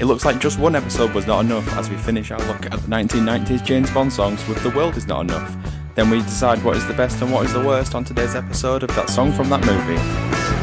It 0.00 0.04
looks 0.04 0.24
like 0.24 0.38
just 0.38 0.60
one 0.60 0.76
episode 0.76 1.12
was 1.12 1.26
not 1.26 1.40
enough 1.40 1.66
as 1.72 1.90
we 1.90 1.96
finish 1.96 2.30
our 2.30 2.38
look 2.46 2.66
at 2.66 2.72
the 2.72 2.88
1990s 2.88 3.64
James 3.64 3.90
Bond 3.90 4.12
songs 4.12 4.46
with 4.46 4.62
The 4.62 4.70
World 4.70 4.96
Is 4.96 5.08
Not 5.08 5.22
Enough. 5.22 5.56
Then 5.96 6.08
we 6.08 6.18
decide 6.20 6.62
what 6.62 6.76
is 6.76 6.86
the 6.86 6.94
best 6.94 7.20
and 7.20 7.32
what 7.32 7.44
is 7.44 7.52
the 7.52 7.64
worst 7.64 7.96
on 7.96 8.04
today's 8.04 8.36
episode 8.36 8.84
of 8.84 8.94
that 8.94 9.10
song 9.10 9.32
from 9.32 9.48
that 9.50 9.66
movie. 9.66 10.57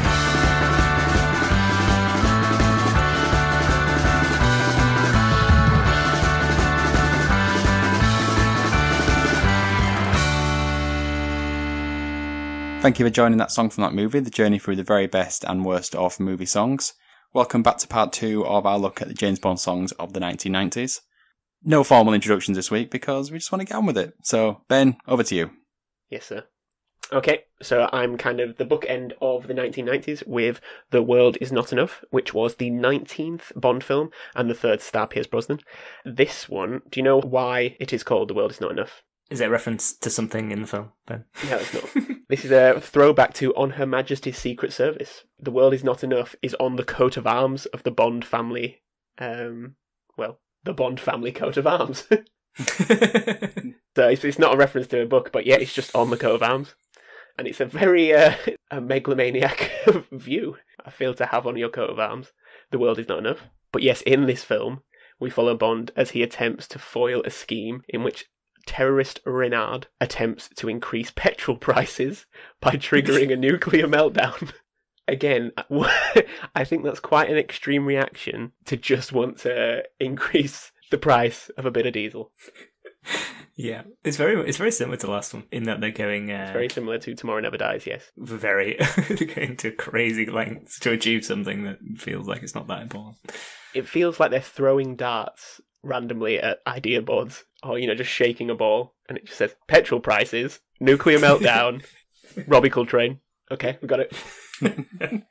Thank 12.86 13.00
you 13.00 13.06
for 13.08 13.10
joining 13.10 13.40
that 13.40 13.52
song 13.52 13.72
from 13.72 13.82
that 13.82 13.96
movie, 13.96 14.20
the 14.20 14.30
journey 14.30 14.60
through 14.60 14.76
the 14.76 14.84
very 14.84 15.08
best 15.08 15.44
and 15.44 15.66
worst 15.66 15.96
of 15.96 16.20
movie 16.20 16.46
songs. 16.46 16.94
Welcome 17.34 17.64
back 17.64 17.80
to 17.80 17.88
part 17.88 18.14
two 18.14 18.46
of 18.46 18.68
our 18.68 18.78
look 18.78 19.02
at 19.02 19.08
the 19.08 19.16
James 19.16 19.40
Bond 19.40 19.60
songs 19.60 19.92
of 19.94 20.14
the 20.14 20.20
1990s. 20.20 21.00
No 21.64 21.84
formal 21.84 22.14
introductions 22.14 22.56
this 22.56 22.70
week 22.70 22.92
because 22.92 23.32
we 23.32 23.40
just 23.40 23.52
want 23.52 23.62
to 23.62 23.66
get 23.66 23.76
on 23.76 23.88
with 23.88 23.98
it. 23.98 24.14
So, 24.22 24.62
Ben, 24.68 24.98
over 25.08 25.24
to 25.24 25.36
you. 25.36 25.50
Yes, 26.12 26.28
sir. 26.28 26.44
Okay, 27.12 27.46
so 27.60 27.90
I'm 27.92 28.20
kind 28.20 28.40
of 28.40 28.58
the 28.58 28.68
bookend 28.68 29.14
of 29.20 29.48
the 29.48 29.56
1990s 29.56 30.28
with 30.28 30.62
The 30.92 31.02
World 31.02 31.40
Is 31.42 31.52
Not 31.52 31.72
Enough, 31.72 32.04
which 32.12 32.36
was 32.36 32.58
the 32.58 32.70
19th 32.70 33.60
Bond 33.60 33.84
film 33.84 34.12
and 34.36 34.48
the 34.48 34.54
third 34.54 34.80
star 34.80 35.08
Pierce 35.08 35.26
Brosnan. 35.26 35.62
This 36.06 36.48
one, 36.48 36.84
do 36.92 37.00
you 37.00 37.04
know 37.04 37.20
why 37.20 37.78
it 37.80 37.92
is 37.92 38.04
called 38.04 38.28
The 38.28 38.36
World 38.36 38.52
Is 38.52 38.62
Not 38.62 38.74
Enough? 38.74 39.02
Is 39.30 39.42
it 39.42 39.48
a 39.48 39.50
reference 39.50 39.94
to 39.94 40.10
something 40.12 40.52
in 40.52 40.62
the 40.62 40.68
film, 40.68 40.92
Ben? 41.08 41.26
No, 41.50 41.58
it's 41.58 41.74
not. 41.74 42.18
this 42.30 42.46
is 42.46 42.52
a 42.52 42.80
throwback 42.80 43.34
to 43.36 43.56
On 43.56 43.72
Her 43.72 43.86
Majesty's 43.86 44.38
Secret 44.38 44.72
Service. 44.72 45.24
The 45.40 45.52
World 45.52 45.74
Is 45.74 45.84
Not 45.84 46.04
Enough 46.04 46.36
is 46.44 46.56
on 46.60 46.76
the 46.76 46.84
coat 46.84 47.18
of 47.18 47.26
arms 47.26 47.66
of 47.68 47.82
the 47.82 47.92
Bond 47.92 48.24
family. 48.24 48.84
Um, 49.18 49.78
well, 50.16 50.40
the 50.64 50.74
Bond 50.74 51.00
family 51.00 51.32
coat 51.32 51.58
of 51.58 51.66
arms. 51.66 52.08
so 52.08 52.20
it's, 53.96 54.24
it's 54.24 54.40
not 54.40 54.54
a 54.54 54.58
reference 54.58 54.88
to 54.88 55.02
a 55.02 55.08
book, 55.08 55.32
but 55.32 55.48
yeah, 55.48 55.56
it's 55.56 55.74
just 55.74 55.96
on 55.96 56.12
the 56.12 56.18
coat 56.18 56.36
of 56.36 56.44
arms. 56.44 56.76
And 57.38 57.48
it's 57.48 57.60
a 57.60 57.66
very 57.66 58.14
uh, 58.14 58.36
a 58.72 58.80
megalomaniac 58.80 59.72
view, 60.12 60.58
I 60.86 60.92
feel, 60.92 61.16
to 61.16 61.26
have 61.26 61.48
on 61.48 61.58
your 61.58 61.70
coat 61.70 61.90
of 61.90 61.98
arms. 61.98 62.32
The 62.70 62.80
world 62.80 63.00
is 63.00 63.08
not 63.08 63.20
enough. 63.20 63.40
But 63.72 63.82
yes, 63.82 64.02
in 64.04 64.28
this 64.28 64.44
film, 64.44 64.84
we 65.20 65.32
follow 65.32 65.56
Bond 65.56 65.92
as 65.96 66.12
he 66.12 66.22
attempts 66.22 66.68
to 66.68 66.80
foil 66.80 67.24
a 67.26 67.32
scheme 67.32 67.82
in 67.90 68.04
which 68.04 68.26
terrorist 68.66 69.20
Renard 69.26 69.88
attempts 70.02 70.50
to 70.58 70.70
increase 70.70 71.12
petrol 71.16 71.58
prices 71.58 72.26
by 72.62 72.72
triggering 72.72 73.32
a 73.32 73.36
nuclear 73.36 73.88
meltdown. 73.88 74.54
Again, 75.08 75.52
I 76.56 76.64
think 76.64 76.84
that's 76.84 77.00
quite 77.00 77.30
an 77.30 77.38
extreme 77.38 77.86
reaction 77.86 78.54
to 78.66 78.76
just 78.76 79.12
want 79.12 79.38
to 79.40 79.84
increase 80.00 80.72
the 80.90 80.98
price 80.98 81.50
of 81.58 81.66
a 81.66 81.72
bit 81.72 81.86
of 81.86 81.94
diesel. 81.94 82.32
Yeah, 83.58 83.84
it's 84.04 84.18
very 84.18 84.38
it's 84.48 84.58
very 84.58 84.72
similar 84.72 84.98
to 84.98 85.06
the 85.06 85.12
last 85.12 85.34
one 85.34 85.46
in 85.50 85.64
that 85.64 85.80
they're 85.80 85.92
going 85.92 86.30
uh, 86.30 86.44
It's 86.44 86.52
very 86.52 86.70
similar 86.70 86.98
to 87.00 87.16
Tomorrow 87.16 87.40
Never 87.40 87.58
Dies, 87.58 87.88
yes. 87.88 88.12
very 88.18 88.78
they're 89.08 89.28
going 89.28 89.56
to 89.58 89.72
crazy 89.72 90.26
lengths 90.26 90.78
to 90.80 90.92
achieve 90.92 91.24
something 91.24 91.64
that 91.64 91.78
feels 91.98 92.28
like 92.28 92.44
it's 92.44 92.56
not 92.56 92.68
that 92.68 92.82
important. 92.82 93.18
It 93.74 93.88
feels 93.88 94.20
like 94.20 94.32
they're 94.32 94.42
throwing 94.42 94.96
darts 94.96 95.62
randomly 95.86 96.40
at 96.40 96.60
idea 96.68 97.02
boards 97.02 97.46
or, 97.64 97.80
you 97.80 97.88
know, 97.88 97.96
just 97.96 98.12
shaking 98.12 98.50
a 98.50 98.56
ball 98.56 98.96
and 99.08 99.18
it 99.18 99.26
just 99.26 99.38
says 99.38 99.56
petrol 99.68 100.02
prices, 100.02 100.60
nuclear 100.80 101.20
meltdown, 101.20 101.86
Robbie 102.48 102.70
Coltrane. 102.70 103.20
Okay, 103.52 103.78
we 103.82 103.88
got 103.88 104.00
it. 104.02 104.14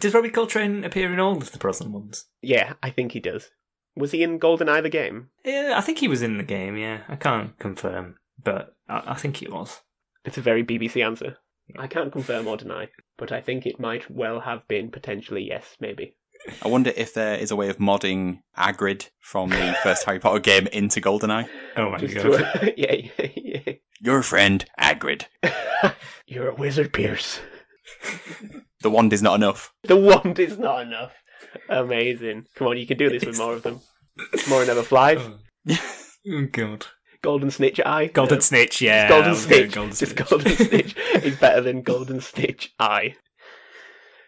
Does 0.00 0.14
Robbie 0.14 0.30
Coltrane 0.30 0.84
appear 0.84 1.12
in 1.12 1.20
all 1.20 1.36
of 1.36 1.52
the 1.52 1.58
Brosnan 1.58 1.92
ones? 1.92 2.26
Yeah, 2.42 2.74
I 2.82 2.90
think 2.90 3.12
he 3.12 3.20
does. 3.20 3.50
Was 3.94 4.12
he 4.12 4.22
in 4.22 4.38
Golden 4.38 4.68
GoldenEye 4.68 4.82
the 4.82 4.90
game? 4.90 5.30
Yeah, 5.44 5.74
I 5.76 5.80
think 5.80 5.98
he 5.98 6.08
was 6.08 6.22
in 6.22 6.36
the 6.38 6.44
game. 6.44 6.76
Yeah, 6.76 7.02
I 7.08 7.16
can't 7.16 7.58
confirm, 7.58 8.16
but 8.42 8.74
I, 8.88 9.12
I 9.12 9.14
think 9.14 9.36
he 9.36 9.48
was. 9.48 9.80
It's 10.24 10.38
a 10.38 10.42
very 10.42 10.64
BBC 10.64 11.04
answer. 11.04 11.38
I 11.78 11.86
can't 11.86 12.12
confirm 12.12 12.46
or 12.46 12.56
deny, 12.56 12.88
but 13.16 13.32
I 13.32 13.40
think 13.40 13.66
it 13.66 13.80
might 13.80 14.10
well 14.10 14.40
have 14.40 14.68
been 14.68 14.90
potentially 14.90 15.44
yes, 15.48 15.76
maybe. 15.80 16.16
I 16.62 16.68
wonder 16.68 16.92
if 16.96 17.14
there 17.14 17.34
is 17.36 17.50
a 17.50 17.56
way 17.56 17.68
of 17.68 17.78
modding 17.78 18.40
Hagrid 18.56 19.08
from 19.20 19.50
the 19.50 19.76
first 19.82 20.04
Harry 20.04 20.18
Potter 20.18 20.38
game 20.40 20.66
into 20.68 21.00
GoldenEye. 21.00 21.48
Oh 21.76 21.90
my 21.90 21.98
Just 21.98 22.14
god! 22.14 22.22
to- 22.22 22.74
yeah, 22.80 22.92
yeah, 23.18 23.26
yeah. 23.36 23.72
Your 24.00 24.22
friend, 24.22 24.64
Hagrid. 24.78 25.24
You're 26.26 26.48
a 26.50 26.54
wizard, 26.54 26.92
Pierce. 26.92 27.40
The 28.82 28.90
wand 28.90 29.12
is 29.12 29.22
not 29.22 29.34
enough. 29.34 29.72
The 29.84 29.96
wand 29.96 30.38
is 30.38 30.58
not 30.58 30.82
enough. 30.82 31.12
Amazing. 31.68 32.46
Come 32.54 32.68
on, 32.68 32.78
you 32.78 32.86
can 32.86 32.98
do 32.98 33.08
this 33.08 33.24
with 33.24 33.38
more 33.38 33.54
of 33.54 33.62
them. 33.62 33.80
More 34.48 34.64
never 34.64 34.82
flies. 34.82 35.18
oh 35.70 36.46
god! 36.52 36.86
Golden 37.22 37.50
snitch 37.50 37.80
eye. 37.84 38.06
Golden 38.06 38.36
No. 38.36 38.40
Snitch, 38.40 38.80
yeah. 38.80 39.06
I 39.06 39.08
Golden 39.08 39.34
Snitch. 39.34 39.72
Golden 39.72 39.90
Just 39.96 40.12
Snitch. 40.12 40.28
Golden 40.28 40.56
Snitch 40.56 40.96
is 41.24 41.36
better 41.38 41.60
than 41.60 41.82
Golden 41.82 42.20
Snitch 42.20 42.72
Eye. 42.78 43.16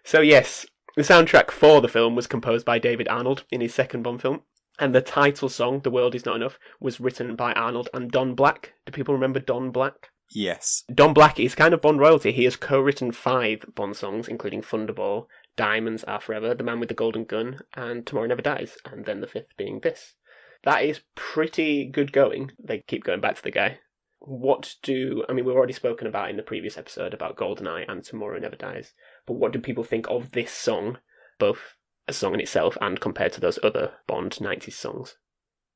So 0.04 0.20
yes, 0.20 0.66
the 0.98 1.04
soundtrack 1.04 1.52
for 1.52 1.80
the 1.80 1.86
film 1.86 2.16
was 2.16 2.26
composed 2.26 2.66
by 2.66 2.76
David 2.76 3.06
Arnold 3.06 3.44
in 3.52 3.60
his 3.60 3.72
second 3.72 4.02
Bond 4.02 4.20
film, 4.20 4.42
and 4.80 4.92
the 4.92 5.00
title 5.00 5.48
song, 5.48 5.78
"The 5.78 5.92
World 5.92 6.16
Is 6.16 6.26
Not 6.26 6.34
Enough," 6.34 6.58
was 6.80 6.98
written 6.98 7.36
by 7.36 7.52
Arnold 7.52 7.88
and 7.94 8.10
Don 8.10 8.34
Black. 8.34 8.74
Do 8.84 8.90
people 8.90 9.14
remember 9.14 9.38
Don 9.38 9.70
Black? 9.70 10.10
Yes. 10.28 10.82
Don 10.92 11.14
Black 11.14 11.38
is 11.38 11.54
kind 11.54 11.72
of 11.72 11.80
Bond 11.80 12.00
royalty. 12.00 12.32
He 12.32 12.42
has 12.42 12.56
co-written 12.56 13.12
five 13.12 13.64
Bond 13.76 13.96
songs, 13.96 14.26
including 14.26 14.60
Thunderball, 14.60 15.28
Diamonds 15.54 16.02
Are 16.02 16.20
Forever, 16.20 16.52
The 16.52 16.64
Man 16.64 16.80
with 16.80 16.88
the 16.88 16.96
Golden 16.96 17.22
Gun, 17.22 17.60
and 17.74 18.04
Tomorrow 18.04 18.26
Never 18.26 18.42
Dies, 18.42 18.76
and 18.84 19.04
then 19.04 19.20
the 19.20 19.28
fifth 19.28 19.56
being 19.56 19.78
this. 19.78 20.16
That 20.64 20.82
is 20.82 21.02
pretty 21.14 21.84
good 21.84 22.12
going. 22.12 22.50
They 22.58 22.82
keep 22.88 23.04
going 23.04 23.20
back 23.20 23.36
to 23.36 23.42
the 23.44 23.52
guy. 23.52 23.78
What 24.18 24.74
do 24.82 25.24
I 25.28 25.32
mean? 25.32 25.44
We've 25.44 25.54
already 25.54 25.72
spoken 25.72 26.08
about 26.08 26.28
in 26.28 26.36
the 26.36 26.42
previous 26.42 26.76
episode 26.76 27.14
about 27.14 27.36
GoldenEye 27.36 27.88
and 27.88 28.02
Tomorrow 28.02 28.40
Never 28.40 28.56
Dies. 28.56 28.92
But 29.28 29.34
what 29.34 29.52
do 29.52 29.58
people 29.60 29.84
think 29.84 30.08
of 30.08 30.32
this 30.32 30.50
song, 30.50 30.98
both 31.38 31.76
as 32.08 32.16
a 32.16 32.18
song 32.18 32.32
in 32.34 32.40
itself 32.40 32.78
and 32.80 32.98
compared 32.98 33.34
to 33.34 33.40
those 33.40 33.58
other 33.62 33.92
Bond 34.06 34.32
'90s 34.32 34.72
songs? 34.72 35.16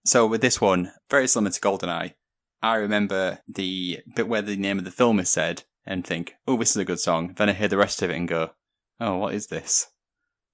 So 0.07 0.27
with 0.27 0.41
this 0.41 0.59
one, 0.61 0.91
very 1.11 1.29
similar 1.29 1.53
to 1.53 1.61
GoldenEye, 1.61 2.15
I 2.63 2.75
remember 2.77 3.41
the 3.47 4.01
bit 4.17 4.27
where 4.27 4.41
the 4.41 4.57
name 4.57 4.79
of 4.79 4.85
the 4.85 4.91
film 4.91 5.21
is 5.21 5.29
said 5.29 5.65
and 5.85 6.05
think, 6.05 6.35
oh, 6.49 6.57
this 6.57 6.71
is 6.71 6.79
a 6.79 6.85
good 6.87 6.99
song. 6.99 7.35
Then 7.37 7.51
I 7.51 7.53
hear 7.53 7.69
the 7.69 7.77
rest 7.77 8.01
of 8.01 8.11
it 8.11 8.17
and 8.17 8.27
go, 8.27 8.53
oh, 8.99 9.19
what 9.19 9.35
is 9.35 9.49
this? 9.49 9.89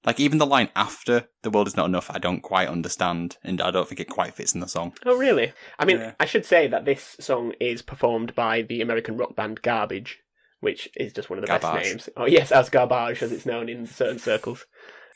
Like 0.04 0.18
even 0.18 0.38
the 0.38 0.46
line 0.46 0.70
after 0.74 1.28
"The 1.42 1.50
world 1.50 1.68
is 1.68 1.76
not 1.76 1.86
enough," 1.86 2.10
I 2.10 2.18
don't 2.18 2.40
quite 2.40 2.68
understand, 2.68 3.36
and 3.44 3.60
I 3.60 3.70
don't 3.70 3.88
think 3.88 4.00
it 4.00 4.08
quite 4.08 4.34
fits 4.34 4.54
in 4.54 4.60
the 4.60 4.68
song. 4.68 4.94
Oh, 5.06 5.16
really? 5.16 5.52
I 5.78 5.84
mean, 5.84 5.98
Yeah. 5.98 6.14
I 6.18 6.24
should 6.24 6.44
say 6.44 6.66
that 6.66 6.84
this 6.84 7.16
song 7.20 7.52
is 7.60 7.82
performed 7.82 8.34
by 8.34 8.62
the 8.62 8.80
American 8.80 9.16
rock 9.16 9.36
band 9.36 9.62
Garbage, 9.62 10.20
which 10.60 10.88
is 10.96 11.12
just 11.12 11.30
one 11.30 11.38
of 11.38 11.46
the 11.46 11.58
best 11.58 11.74
names. 11.74 12.08
Oh, 12.16 12.26
yes, 12.26 12.52
as 12.52 12.70
Garbage, 12.70 13.22
as 13.22 13.32
it's 13.32 13.46
known 13.46 13.68
in 13.68 13.86
certain 13.86 14.18
circles. 14.18 14.66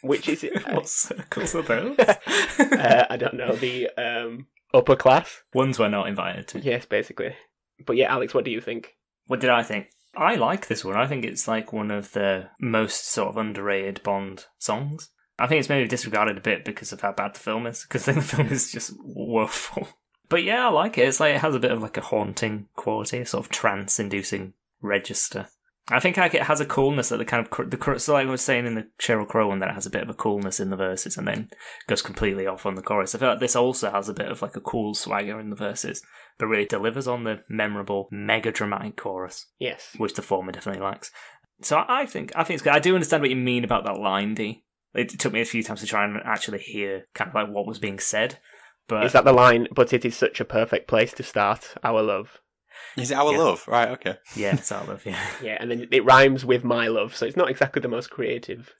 Which 0.03 0.29
is, 0.29 0.43
it? 0.45 0.67
what 0.73 0.89
circles 0.89 1.55
are 1.55 1.63
those? 1.63 1.99
uh, 1.99 3.07
I 3.09 3.17
don't 3.17 3.35
know, 3.35 3.55
the 3.55 3.89
um, 3.97 4.47
upper 4.75 4.97
class? 4.97 5.43
Ones 5.55 5.79
we're 5.79 5.89
not 5.89 6.09
invited 6.09 6.49
to. 6.49 6.61
Yes, 6.61 6.87
basically. 6.87 7.35
But 7.85 7.97
yeah, 7.97 8.13
Alex, 8.13 8.35
what 8.35 8.45
do 8.45 8.51
you 8.51 8.61
think? 8.61 8.97
What 9.27 9.41
did 9.41 9.51
I 9.51 9.63
think? 9.63 9.89
I 10.17 10.35
like 10.35 10.67
this 10.67 10.85
one. 10.85 10.97
I 10.97 11.07
think 11.07 11.25
it's 11.25 11.49
like 11.49 11.73
one 11.73 11.91
of 11.91 12.13
the 12.13 12.51
most 12.61 13.09
sort 13.09 13.31
of 13.31 13.37
underrated 13.37 14.03
Bond 14.03 14.47
songs. 14.59 15.11
I 15.39 15.47
think 15.47 15.61
it's 15.61 15.69
maybe 15.69 15.89
disregarded 15.89 16.37
a 16.37 16.43
bit 16.43 16.65
because 16.65 16.93
of 16.93 17.01
how 17.01 17.13
bad 17.13 17.35
the 17.35 17.41
film 17.41 17.67
is, 17.67 17.83
because 17.83 18.07
I 18.07 18.13
think 18.13 18.27
the 18.27 18.37
film 18.37 18.49
is 18.49 18.71
just 18.71 18.93
woeful. 19.03 19.89
But 20.29 20.45
yeah, 20.45 20.67
I 20.67 20.71
like 20.71 20.99
it. 20.99 21.09
It's 21.09 21.21
like 21.21 21.35
it 21.35 21.41
has 21.41 21.55
a 21.55 21.61
bit 21.61 21.73
of 21.73 21.83
like 21.83 21.97
a 21.97 22.03
haunting 22.03 22.69
quality, 22.75 23.19
a 23.21 23.27
sort 23.27 23.45
of 23.45 23.51
trance-inducing 23.51 24.55
register. 24.83 25.49
I 25.91 25.99
think 25.99 26.17
like 26.17 26.35
it 26.35 26.45
has 26.45 26.61
a 26.61 26.65
coolness 26.67 27.09
that 27.09 27.17
the 27.17 27.25
kind 27.25 27.45
of 27.45 27.51
cr- 27.51 27.65
the 27.65 27.77
cr- 27.77 27.99
so 27.99 28.13
like 28.13 28.27
I 28.27 28.31
was 28.31 28.41
saying 28.41 28.67
in 28.67 28.77
the 28.77 28.87
Sheryl 29.01 29.27
Crow 29.27 29.49
one 29.49 29.59
that 29.59 29.69
it 29.71 29.75
has 29.75 29.87
a 29.87 29.91
bit 29.91 30.03
of 30.03 30.09
a 30.11 30.15
coolness 30.15 30.61
in 30.61 30.71
the 30.71 30.77
verses 30.77 31.17
and 31.17 31.27
then 31.27 31.51
goes 31.89 32.03
completely 32.03 32.47
off 32.47 32.65
on 32.67 32.77
the 32.77 32.83
chorus. 32.83 33.15
I 33.15 33.19
feel 33.19 33.29
like 33.31 33.41
this 33.41 33.57
also 33.57 33.91
has 33.91 34.09
a 34.09 34.15
bit 34.15 34.31
of 34.31 34.43
like 34.43 34.55
a 34.55 34.61
cool 34.61 34.95
swagger 34.95 35.41
in 35.41 35.51
the 35.51 35.57
verses, 35.57 36.01
but 36.39 36.47
really 36.47 36.67
delivers 36.67 37.09
on 37.09 37.25
the 37.25 37.41
memorable, 37.49 38.09
mega 38.13 38.53
dramatic 38.53 38.97
chorus 38.97 39.47
Yes. 39.59 39.89
which 39.99 40.15
the 40.15 40.23
former 40.23 40.53
definitely 40.53 40.83
lacks. 40.83 41.11
So 41.63 41.79
I 41.79 42.03
I 42.03 42.07
think 42.07 42.33
I 42.37 42.45
think 42.45 42.55
it's 42.57 42.63
good. 42.63 42.75
I 42.75 42.79
do 42.79 42.95
understand 42.95 43.21
what 43.23 43.31
you 43.31 43.37
mean 43.37 43.65
about 43.65 43.85
that 43.85 43.99
line, 43.99 44.35
D. 44.35 44.65
It 44.95 45.09
took 45.19 45.33
me 45.33 45.41
a 45.41 45.45
few 45.47 45.63
times 45.63 45.81
to 45.81 45.87
try 45.87 46.05
and 46.05 46.19
actually 46.25 46.59
hear 46.61 47.07
kind 47.15 47.29
of 47.29 47.35
like 47.35 47.49
what 47.49 47.67
was 47.67 47.79
being 47.79 47.99
said, 47.99 48.39
but 48.89 49.05
Is 49.05 49.13
that 49.15 49.25
the 49.25 49.33
line, 49.33 49.67
but 49.75 49.93
it 49.93 50.05
is 50.05 50.17
such 50.17 50.39
a 50.39 50.45
perfect 50.45 50.87
place 50.87 51.13
to 51.15 51.23
start 51.23 51.75
our 51.83 52.03
love? 52.03 52.39
Is 52.97 53.11
it 53.11 53.15
our 53.15 53.33
Yeah. 53.33 53.39
love? 53.39 53.65
Right. 53.69 53.89
Okay. 53.91 54.17
yeah, 54.37 54.55
it's 54.55 54.71
our 54.73 54.85
love, 54.85 55.05
yeah. 55.07 55.19
Yeah, 55.43 55.57
and 55.61 55.71
then 55.71 55.89
it 55.91 56.05
rhymes 56.05 56.45
with 56.45 56.65
my 56.65 56.89
love, 56.89 57.17
so 57.17 57.27
it's 57.27 57.37
not 57.37 57.51
exactly 57.51 57.81
the 57.83 57.89
most 57.89 58.11
creative. 58.11 58.73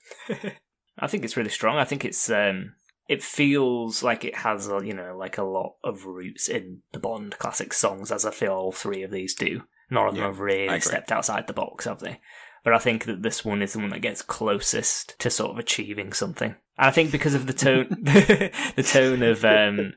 I 0.99 1.07
think 1.07 1.23
it's 1.23 1.35
really 1.37 1.49
strong. 1.49 1.77
I 1.77 1.85
think 1.85 2.05
it's 2.05 2.29
um, 2.29 2.73
it 3.09 3.23
feels 3.23 4.03
like 4.03 4.23
it 4.23 4.35
has 4.37 4.67
a, 4.67 4.79
you 4.85 4.93
know 4.93 5.15
like 5.17 5.37
a 5.37 5.43
lot 5.43 5.75
of 5.83 6.05
roots 6.05 6.47
in 6.47 6.81
the 6.91 6.99
Bond 6.99 7.37
classic 7.39 7.73
songs, 7.73 8.11
as 8.11 8.25
I 8.25 8.31
feel 8.31 8.51
all 8.53 8.71
three 8.71 9.03
of 9.03 9.11
these 9.11 9.33
do. 9.33 9.63
None 9.89 10.07
of 10.07 10.13
them 10.13 10.21
Yeah, 10.21 10.27
have 10.27 10.39
really 10.39 10.79
stepped 10.79 11.11
outside 11.11 11.47
the 11.47 11.53
box, 11.53 11.85
have 11.85 11.99
they? 11.99 12.19
but 12.63 12.73
I 12.73 12.79
think 12.79 13.03
that 13.05 13.21
this 13.23 13.43
one 13.43 13.61
is 13.61 13.73
the 13.73 13.79
one 13.79 13.89
that 13.89 13.99
gets 14.01 14.21
closest 14.21 15.19
to 15.19 15.29
sort 15.29 15.51
of 15.51 15.57
achieving 15.57 16.13
something. 16.13 16.55
And 16.77 16.87
I 16.87 16.91
think 16.91 17.11
because 17.11 17.33
of 17.33 17.45
the 17.45 17.51
tone, 17.53 17.87
the 18.03 18.85
tone 18.87 19.21
of, 19.21 19.43
um, 19.43 19.93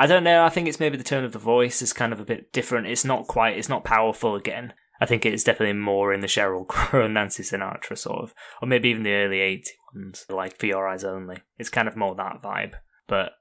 I 0.00 0.06
don't 0.06 0.24
know. 0.24 0.44
I 0.44 0.48
think 0.48 0.66
it's 0.66 0.80
maybe 0.80 0.96
the 0.96 1.04
tone 1.04 1.24
of 1.24 1.32
the 1.32 1.38
voice 1.38 1.82
is 1.82 1.92
kind 1.92 2.14
of 2.14 2.20
a 2.20 2.24
bit 2.24 2.54
different. 2.54 2.86
It's 2.86 3.04
not 3.04 3.26
quite. 3.26 3.58
It's 3.58 3.68
not 3.68 3.84
powerful 3.84 4.34
again. 4.34 4.72
I 4.98 5.04
think 5.04 5.26
it's 5.26 5.44
definitely 5.44 5.74
more 5.74 6.14
in 6.14 6.20
the 6.20 6.26
Sheryl 6.26 6.66
Crow 6.68 7.04
and 7.04 7.12
Nancy 7.12 7.42
Sinatra 7.42 7.98
sort 7.98 8.22
of, 8.22 8.34
or 8.62 8.68
maybe 8.68 8.88
even 8.88 9.02
the 9.02 9.12
early 9.12 9.40
80 9.40 9.70
ones, 9.94 10.24
like 10.30 10.56
For 10.56 10.64
Your 10.64 10.88
Eyes 10.88 11.04
Only. 11.04 11.42
It's 11.58 11.68
kind 11.68 11.86
of 11.86 11.96
more 11.96 12.14
that 12.14 12.40
vibe, 12.42 12.76
but 13.08 13.32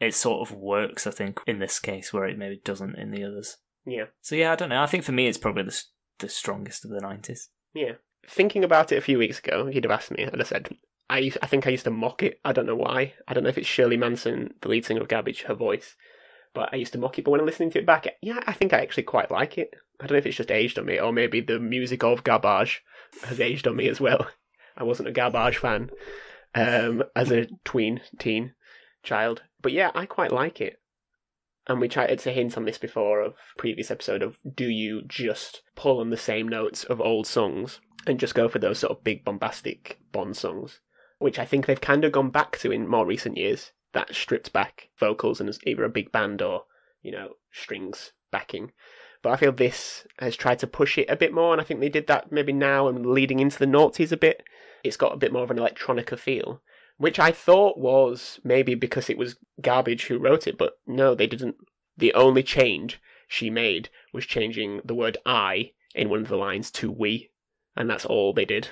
it 0.00 0.14
sort 0.14 0.48
of 0.48 0.56
works, 0.56 1.06
I 1.06 1.10
think, 1.10 1.40
in 1.46 1.58
this 1.58 1.78
case, 1.78 2.10
where 2.10 2.24
it 2.24 2.38
maybe 2.38 2.62
doesn't 2.64 2.96
in 2.96 3.10
the 3.10 3.24
others. 3.24 3.58
Yeah. 3.84 4.04
So 4.22 4.34
yeah, 4.34 4.52
I 4.52 4.56
don't 4.56 4.70
know. 4.70 4.82
I 4.82 4.86
think 4.86 5.04
for 5.04 5.12
me, 5.12 5.28
it's 5.28 5.36
probably 5.36 5.64
the, 5.64 5.78
the 6.20 6.30
strongest 6.30 6.86
of 6.86 6.90
the 6.90 7.00
90s. 7.00 7.48
Yeah. 7.74 7.92
Thinking 8.26 8.64
about 8.64 8.92
it 8.92 8.96
a 8.96 9.02
few 9.02 9.18
weeks 9.18 9.40
ago, 9.40 9.68
you'd 9.70 9.84
have 9.84 9.90
asked 9.90 10.10
me, 10.10 10.24
I'd 10.24 10.38
have 10.38 10.48
said, 10.48 10.70
I, 11.10 11.32
I 11.42 11.46
think 11.46 11.66
I 11.66 11.70
used 11.70 11.84
to 11.84 11.90
mock 11.90 12.22
it. 12.22 12.40
I 12.44 12.52
don't 12.52 12.66
know 12.66 12.76
why. 12.76 13.14
I 13.26 13.34
don't 13.34 13.42
know 13.42 13.48
if 13.48 13.58
it's 13.58 13.66
Shirley 13.66 13.96
Manson, 13.96 14.54
the 14.60 14.68
lead 14.68 14.84
singer 14.84 15.00
of 15.00 15.08
Garbage, 15.08 15.42
her 15.42 15.54
voice. 15.54 15.96
But 16.54 16.70
I 16.72 16.76
used 16.76 16.92
to 16.92 16.98
mock 16.98 17.18
it. 17.18 17.24
But 17.24 17.30
when 17.30 17.40
I'm 17.40 17.46
listening 17.46 17.70
to 17.72 17.78
it 17.78 17.86
back, 17.86 18.06
yeah, 18.20 18.40
I 18.46 18.52
think 18.52 18.72
I 18.72 18.80
actually 18.80 19.04
quite 19.04 19.30
like 19.30 19.58
it. 19.58 19.70
I 20.00 20.06
don't 20.06 20.14
know 20.14 20.18
if 20.18 20.26
it's 20.26 20.36
just 20.36 20.50
aged 20.50 20.78
on 20.78 20.86
me, 20.86 20.98
or 20.98 21.12
maybe 21.12 21.40
the 21.40 21.58
music 21.58 22.04
of 22.04 22.24
Garbage 22.24 22.82
has 23.24 23.40
aged 23.40 23.66
on 23.66 23.76
me 23.76 23.88
as 23.88 24.00
well. 24.00 24.28
I 24.76 24.84
wasn't 24.84 25.08
a 25.08 25.12
Garbage 25.12 25.58
fan 25.58 25.90
um, 26.54 27.04
as 27.16 27.30
a 27.30 27.48
tween, 27.64 28.00
teen 28.18 28.54
child. 29.02 29.42
But 29.60 29.72
yeah, 29.72 29.90
I 29.94 30.06
quite 30.06 30.32
like 30.32 30.60
it. 30.60 30.80
And 31.66 31.80
we 31.80 31.88
tried 31.88 32.16
to 32.16 32.32
hint 32.32 32.56
on 32.56 32.64
this 32.64 32.78
before 32.78 33.20
of 33.20 33.34
previous 33.58 33.90
episode 33.90 34.22
of 34.22 34.38
do 34.54 34.66
you 34.66 35.02
just 35.06 35.62
pull 35.74 36.00
on 36.00 36.10
the 36.10 36.16
same 36.16 36.48
notes 36.48 36.84
of 36.84 37.00
old 37.00 37.26
songs 37.26 37.80
and 38.06 38.18
just 38.18 38.34
go 38.34 38.48
for 38.48 38.58
those 38.58 38.78
sort 38.78 38.92
of 38.92 39.04
big 39.04 39.24
bombastic 39.24 39.98
Bond 40.10 40.36
songs, 40.36 40.80
which 41.18 41.38
I 41.38 41.44
think 41.44 41.66
they've 41.66 41.80
kind 41.80 42.04
of 42.04 42.12
gone 42.12 42.30
back 42.30 42.58
to 42.58 42.70
in 42.70 42.88
more 42.88 43.06
recent 43.06 43.36
years. 43.36 43.72
That 43.92 44.14
stripped 44.14 44.52
back 44.52 44.90
vocals 44.98 45.40
and 45.40 45.56
either 45.66 45.84
a 45.84 45.88
big 45.88 46.12
band 46.12 46.42
or 46.42 46.64
you 47.02 47.12
know 47.12 47.34
strings 47.52 48.12
backing. 48.30 48.72
But 49.22 49.30
I 49.30 49.36
feel 49.36 49.52
this 49.52 50.06
has 50.20 50.36
tried 50.36 50.60
to 50.60 50.66
push 50.66 50.96
it 50.96 51.10
a 51.10 51.16
bit 51.16 51.32
more, 51.32 51.52
and 51.52 51.60
I 51.60 51.64
think 51.64 51.80
they 51.80 51.88
did 51.88 52.06
that 52.06 52.30
maybe 52.30 52.52
now 52.52 52.86
and 52.88 53.04
leading 53.04 53.40
into 53.40 53.58
the 53.58 53.66
noughties 53.66 54.12
a 54.12 54.16
bit. 54.16 54.44
It's 54.84 54.96
got 54.96 55.12
a 55.12 55.18
bit 55.18 55.32
more 55.32 55.42
of 55.42 55.50
an 55.50 55.58
electronica 55.58 56.18
feel, 56.18 56.62
which 56.98 57.18
I 57.18 57.32
thought 57.32 57.78
was 57.78 58.38
maybe 58.44 58.74
because 58.74 59.10
it 59.10 59.18
was 59.18 59.36
Garbage 59.60 60.06
who 60.06 60.18
wrote 60.18 60.46
it, 60.46 60.56
but 60.56 60.78
no, 60.86 61.14
they 61.14 61.26
didn't. 61.26 61.56
The 61.96 62.14
only 62.14 62.44
change 62.44 63.00
she 63.26 63.50
made 63.50 63.88
was 64.12 64.24
changing 64.24 64.82
the 64.84 64.94
word 64.94 65.18
I 65.26 65.72
in 65.94 66.08
one 66.08 66.20
of 66.20 66.28
the 66.28 66.36
lines 66.36 66.70
to 66.72 66.90
we, 66.90 67.30
and 67.76 67.90
that's 67.90 68.04
all 68.04 68.32
they 68.32 68.44
did. 68.44 68.68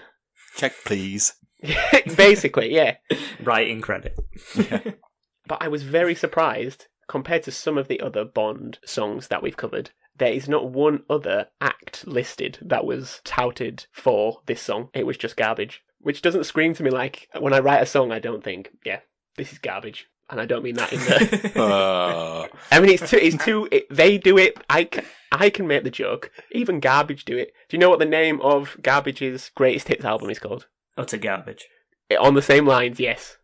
Check, 0.57 0.75
please. 0.85 1.35
Basically, 2.17 2.75
yeah. 2.75 2.97
Writing 3.43 3.81
credit. 3.81 4.19
But 5.47 5.63
I 5.63 5.69
was 5.69 5.83
very 5.85 6.15
surprised 6.15 6.87
compared 7.09 7.45
to 7.45 7.53
some 7.53 7.79
of 7.79 7.89
the 7.89 8.01
other 8.01 8.25
Bond 8.25 8.79
songs 8.85 9.29
that 9.29 9.43
we've 9.43 9.57
covered. 9.57 9.91
There 10.17 10.33
is 10.33 10.49
not 10.49 10.71
one 10.71 11.05
other 11.09 11.49
act 11.61 12.07
listed 12.07 12.59
that 12.63 12.87
was 12.87 13.21
touted 13.25 13.87
for 13.93 14.41
this 14.47 14.61
song. 14.61 14.89
It 14.95 15.07
was 15.07 15.17
just 15.17 15.37
garbage, 15.37 15.85
which 16.01 16.23
doesn't 16.23 16.45
scream 16.45 16.75
to 16.75 16.83
me 16.83 16.91
like 16.91 17.29
when 17.39 17.53
I 17.53 17.61
write 17.61 17.83
a 17.83 17.87
song, 17.87 18.11
I 18.11 18.19
don't 18.19 18.43
think, 18.43 18.71
yeah, 18.85 19.01
this 19.37 19.53
is 19.53 19.59
garbage. 19.59 20.09
And 20.29 20.41
I 20.41 20.47
don't 20.47 20.65
mean 20.65 20.75
that 20.75 20.93
in 20.93 20.99
the. 20.99 21.63
Uh, 21.63 22.49
I 22.73 22.81
mean, 22.81 22.91
it's 22.91 23.09
too. 23.09 23.17
It's 23.17 23.45
too. 23.45 23.69
It, 23.71 23.87
they 23.91 24.19
do 24.19 24.37
it. 24.37 24.59
I 24.69 24.83
can. 24.83 25.05
I 25.31 25.51
can 25.51 25.69
make 25.69 25.85
the 25.85 25.91
joke. 25.91 26.33
Even 26.51 26.81
Garbage 26.81 27.25
do 27.25 27.37
it. 27.37 27.53
Do 27.69 27.77
you 27.77 27.79
know 27.79 27.91
what 27.91 28.01
the 28.01 28.07
name 28.07 28.41
of 28.41 28.77
Garbage's 28.83 29.53
greatest 29.55 29.87
hits 29.87 30.05
album 30.05 30.29
is 30.29 30.41
called? 30.41 30.67
Oh, 30.97 31.03
Utter 31.03 31.19
garbage. 31.19 31.67
Eh, 32.11 32.17
on 32.17 32.35
the 32.35 32.43
same 32.43 32.67
lines, 32.67 32.99
yes. 33.01 33.37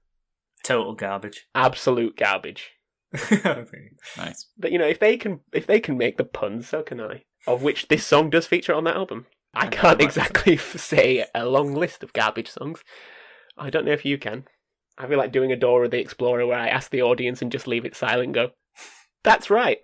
Total 0.62 0.94
garbage. 0.94 1.46
Absolute 1.54 2.16
garbage. 2.16 2.70
nice. 4.16 4.46
But 4.58 4.72
you 4.72 4.78
know, 4.78 4.86
if 4.86 4.98
they 4.98 5.16
can, 5.16 5.40
if 5.52 5.66
they 5.66 5.80
can 5.80 5.98
make 5.98 6.16
the 6.16 6.24
puns, 6.24 6.68
so 6.68 6.82
can 6.82 7.00
I. 7.00 7.24
Of 7.46 7.62
which 7.62 7.88
this 7.88 8.06
song 8.06 8.30
does 8.30 8.46
feature 8.46 8.74
on 8.74 8.84
that 8.84 8.96
album. 8.96 9.26
I 9.54 9.66
can't 9.66 10.00
exactly 10.00 10.56
say 10.78 11.26
a 11.34 11.46
long 11.46 11.74
list 11.74 12.02
of 12.02 12.12
garbage 12.12 12.48
songs. 12.48 12.82
I 13.58 13.68
don't 13.68 13.84
know 13.84 13.92
if 13.92 14.04
you 14.04 14.16
can. 14.16 14.44
I 14.96 15.06
feel 15.06 15.18
like 15.18 15.32
doing 15.32 15.52
a 15.52 15.56
Dora 15.56 15.88
the 15.88 15.98
Explorer 15.98 16.46
where 16.46 16.58
I 16.58 16.68
ask 16.68 16.90
the 16.90 17.02
audience 17.02 17.42
and 17.42 17.52
just 17.52 17.66
leave 17.66 17.84
it 17.84 17.96
silent 17.96 18.26
and 18.26 18.34
go, 18.34 18.50
"That's 19.24 19.50
right." 19.50 19.78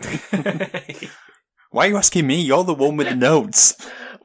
Why 1.70 1.86
are 1.86 1.88
you 1.88 1.96
asking 1.96 2.26
me? 2.26 2.40
You're 2.40 2.64
the 2.64 2.74
one 2.74 2.96
with 2.96 3.08
the 3.08 3.16
notes. 3.16 3.74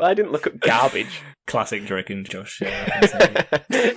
I 0.02 0.14
didn't 0.14 0.32
look 0.32 0.48
up 0.48 0.60
garbage. 0.60 1.22
Classic 1.48 1.86
Drake 1.86 2.10
and 2.10 2.28
Josh. 2.28 2.62
uh, 2.62 3.44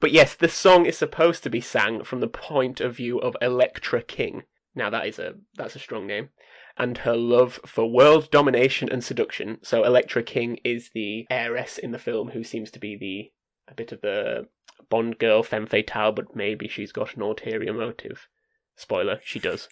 but 0.00 0.12
yes, 0.12 0.34
the 0.34 0.48
song 0.48 0.86
is 0.86 0.96
supposed 0.96 1.42
to 1.42 1.50
be 1.50 1.60
sang 1.60 2.04
from 2.04 2.20
the 2.20 2.28
point 2.28 2.80
of 2.80 2.96
view 2.96 3.18
of 3.18 3.36
Electra 3.40 4.02
King. 4.02 4.42
Now 4.74 4.90
that 4.90 5.06
is 5.06 5.18
a 5.18 5.34
that's 5.54 5.76
a 5.76 5.80
strong 5.80 6.06
name. 6.06 6.30
And 6.78 6.98
her 6.98 7.16
love 7.16 7.60
for 7.66 7.90
world 7.90 8.30
domination 8.30 8.88
and 8.90 9.04
seduction. 9.04 9.58
So 9.62 9.84
Electra 9.84 10.22
King 10.22 10.58
is 10.64 10.90
the 10.94 11.26
heiress 11.28 11.76
in 11.76 11.92
the 11.92 11.98
film 11.98 12.30
who 12.30 12.42
seems 12.42 12.70
to 12.70 12.78
be 12.78 12.96
the 12.96 13.30
a 13.70 13.74
bit 13.74 13.92
of 13.92 14.00
the 14.00 14.48
Bond 14.88 15.18
girl 15.18 15.42
femme 15.42 15.66
fatale, 15.66 16.12
but 16.12 16.34
maybe 16.34 16.68
she's 16.68 16.92
got 16.92 17.14
an 17.14 17.22
ulterior 17.22 17.72
motive. 17.72 18.28
Spoiler, 18.76 19.20
she 19.22 19.38
does. 19.38 19.68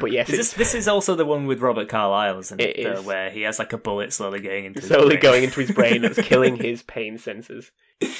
But 0.00 0.12
yes, 0.12 0.28
Is 0.30 0.36
this, 0.36 0.52
this 0.52 0.74
is 0.74 0.88
also 0.88 1.14
the 1.14 1.24
one 1.24 1.46
with 1.46 1.60
Robert 1.60 1.88
Carlyle, 1.88 2.38
isn't 2.38 2.60
it? 2.60 2.78
It 2.78 2.86
is. 2.86 3.04
where 3.04 3.30
he 3.30 3.42
has 3.42 3.58
like 3.58 3.72
a 3.72 3.78
bullet 3.78 4.12
slowly 4.12 4.40
going 4.40 4.64
into 4.66 4.80
his 4.80 4.88
slowly 4.88 5.16
brain. 5.16 5.20
going 5.20 5.44
into 5.44 5.60
his 5.60 5.70
brain 5.72 6.02
that's 6.02 6.20
killing 6.20 6.56
his 6.62 6.82
pain 6.82 7.16
sensors. 7.16 7.70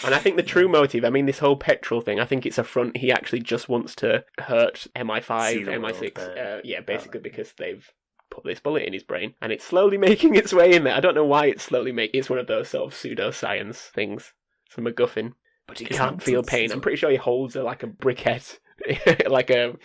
And 0.04 0.14
I 0.14 0.18
think 0.18 0.36
the 0.36 0.42
true 0.42 0.68
motive, 0.68 1.04
I 1.04 1.10
mean, 1.10 1.26
this 1.26 1.38
whole 1.38 1.56
petrol 1.56 2.00
thing, 2.00 2.18
I 2.18 2.24
think 2.24 2.44
it's 2.46 2.58
a 2.58 2.64
front. 2.64 2.96
He 2.96 3.12
actually 3.12 3.40
just 3.40 3.68
wants 3.68 3.94
to 3.96 4.24
hurt 4.38 4.86
MI5, 4.96 5.66
MI6. 5.66 6.18
Uh, 6.18 6.60
yeah, 6.64 6.80
basically 6.80 7.20
because 7.20 7.52
they've 7.58 7.88
put 8.30 8.44
this 8.44 8.60
bullet 8.60 8.82
in 8.82 8.92
his 8.92 9.02
brain 9.04 9.34
and 9.40 9.52
it's 9.52 9.64
slowly 9.64 9.96
making 10.08 10.34
its 10.34 10.52
way 10.52 10.74
in 10.74 10.84
there. 10.84 10.94
I 10.94 11.00
don't 11.00 11.14
know 11.14 11.24
why 11.24 11.46
it's 11.46 11.62
slowly 11.64 11.92
making. 11.92 12.18
It's 12.18 12.30
one 12.30 12.38
of 12.38 12.46
those 12.48 12.68
sort 12.70 12.92
of 12.92 12.98
pseudoscience 12.98 13.76
things. 13.90 14.32
It's 14.66 14.76
a 14.76 14.80
MacGuffin, 14.80 15.32
but 15.66 15.78
he 15.78 15.86
It's 15.86 15.96
can't 15.96 16.22
feel 16.22 16.42
pain. 16.42 16.72
I'm 16.72 16.80
pretty 16.80 16.96
sure 16.98 17.10
he 17.10 17.16
holds 17.16 17.54
it 17.56 17.62
like 17.62 17.82
a 17.82 17.86
briquette, 17.86 18.58
like 19.28 19.50
a, 19.50 19.76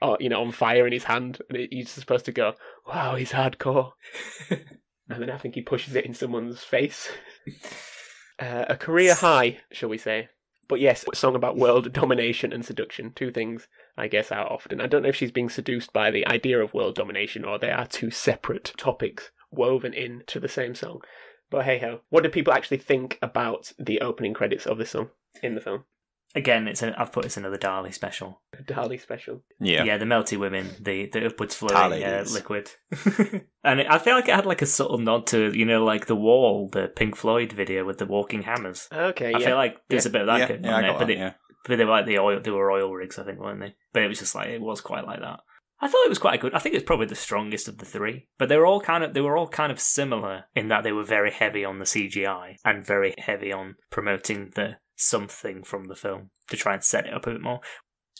oh, 0.00 0.16
you 0.20 0.28
know, 0.28 0.40
on 0.40 0.52
fire 0.52 0.86
in 0.86 0.92
his 0.92 1.04
hand, 1.04 1.40
and 1.48 1.68
he's 1.70 1.90
supposed 1.90 2.24
to 2.26 2.32
go, 2.32 2.54
"Wow, 2.86 3.16
he's 3.16 3.32
hardcore." 3.32 3.92
and 4.50 5.22
then 5.22 5.30
I 5.30 5.38
think 5.38 5.54
he 5.54 5.62
pushes 5.62 5.94
it 5.94 6.06
in 6.06 6.14
someone's 6.14 6.62
face. 6.62 7.10
Uh, 8.38 8.64
a 8.68 8.76
career 8.76 9.14
high, 9.14 9.58
shall 9.70 9.90
we 9.90 9.98
say? 9.98 10.28
But 10.66 10.80
yes, 10.80 11.04
a 11.12 11.14
song 11.14 11.36
about 11.36 11.56
world 11.56 11.92
domination 11.92 12.52
and 12.52 12.64
seduction. 12.64 13.12
Two 13.12 13.30
things 13.30 13.68
I 13.96 14.08
guess 14.08 14.32
are 14.32 14.50
often. 14.50 14.80
I 14.80 14.86
don't 14.86 15.02
know 15.02 15.10
if 15.10 15.16
she's 15.16 15.30
being 15.30 15.50
seduced 15.50 15.92
by 15.92 16.10
the 16.10 16.26
idea 16.26 16.58
of 16.60 16.74
world 16.74 16.94
domination 16.94 17.44
or 17.44 17.58
they 17.58 17.70
are 17.70 17.86
two 17.86 18.10
separate 18.10 18.72
topics 18.76 19.30
woven 19.50 19.92
into 19.92 20.40
the 20.40 20.48
same 20.48 20.74
song. 20.74 21.02
But 21.50 21.66
hey 21.66 21.78
ho, 21.78 22.00
what 22.08 22.22
do 22.22 22.30
people 22.30 22.52
actually 22.54 22.78
think 22.78 23.18
about 23.20 23.72
the 23.78 24.00
opening 24.00 24.32
credits 24.32 24.66
of 24.66 24.78
this 24.78 24.90
song 24.90 25.10
in 25.42 25.54
the 25.54 25.60
film? 25.60 25.84
Again, 26.34 26.66
it's 26.66 26.82
an, 26.82 26.94
I've 26.94 27.12
put 27.12 27.26
it's 27.26 27.36
another 27.36 27.58
Dali 27.58 27.92
special. 27.92 28.40
Dali 28.64 29.00
special. 29.00 29.42
Yeah. 29.60 29.84
Yeah, 29.84 29.98
the 29.98 30.06
melty 30.06 30.38
women, 30.38 30.70
the 30.80 31.06
the 31.06 31.26
upwards 31.26 31.54
flowing 31.54 32.02
uh, 32.02 32.24
liquid, 32.32 32.70
and 33.64 33.80
it, 33.80 33.86
I 33.90 33.98
feel 33.98 34.14
like 34.14 34.28
it 34.28 34.34
had 34.34 34.46
like 34.46 34.62
a 34.62 34.66
subtle 34.66 34.98
nod 34.98 35.26
to 35.28 35.56
you 35.56 35.64
know 35.66 35.84
like 35.84 36.06
the 36.06 36.16
Wall, 36.16 36.68
the 36.72 36.88
Pink 36.88 37.16
Floyd 37.16 37.52
video 37.52 37.84
with 37.84 37.98
the 37.98 38.06
walking 38.06 38.42
hammers. 38.42 38.88
Okay, 38.92 39.34
I 39.34 39.38
yeah. 39.38 39.46
feel 39.46 39.56
like 39.56 39.76
there's 39.88 40.06
Yeah. 40.06 40.10
a 40.10 40.12
bit 40.12 40.20
of 40.22 40.26
that 40.28 40.38
yeah, 40.38 40.48
going 40.48 40.64
yeah, 40.64 40.74
on 40.74 40.82
there, 40.82 40.92
but, 40.92 40.98
that, 41.00 41.10
it, 41.10 41.18
yeah. 41.18 41.32
but 41.66 41.76
they 41.76 41.84
were 41.84 41.90
like 41.90 42.06
the 42.06 42.18
oil, 42.18 42.40
they 42.40 42.50
were 42.50 42.70
oil 42.72 42.92
rigs, 42.92 43.18
I 43.18 43.24
think, 43.24 43.38
weren't 43.38 43.60
they? 43.60 43.74
But 43.92 44.02
it 44.02 44.08
was 44.08 44.18
just 44.18 44.34
like 44.34 44.48
it 44.48 44.60
was 44.60 44.80
quite 44.80 45.06
like 45.06 45.20
that. 45.20 45.40
I 45.82 45.88
thought 45.88 46.06
it 46.06 46.10
was 46.10 46.18
quite 46.20 46.40
good. 46.40 46.54
I 46.54 46.60
think 46.60 46.76
it's 46.76 46.84
probably 46.84 47.06
the 47.06 47.16
strongest 47.16 47.66
of 47.66 47.78
the 47.78 47.84
three, 47.84 48.28
but 48.38 48.48
they 48.48 48.56
were 48.56 48.66
all 48.66 48.80
kind 48.80 49.02
of 49.02 49.14
they 49.14 49.20
were 49.20 49.36
all 49.36 49.48
kind 49.48 49.72
of 49.72 49.80
similar 49.80 50.44
in 50.54 50.68
that 50.68 50.84
they 50.84 50.92
were 50.92 51.02
very 51.04 51.32
heavy 51.32 51.64
on 51.64 51.80
the 51.80 51.84
CGI 51.84 52.54
and 52.64 52.86
very 52.86 53.14
heavy 53.18 53.52
on 53.52 53.74
promoting 53.90 54.52
the 54.54 54.76
something 55.02 55.62
from 55.62 55.84
the 55.84 55.94
film 55.94 56.30
to 56.48 56.56
try 56.56 56.74
and 56.74 56.84
set 56.84 57.06
it 57.06 57.14
up 57.14 57.26
a 57.26 57.32
bit 57.32 57.40
more. 57.40 57.60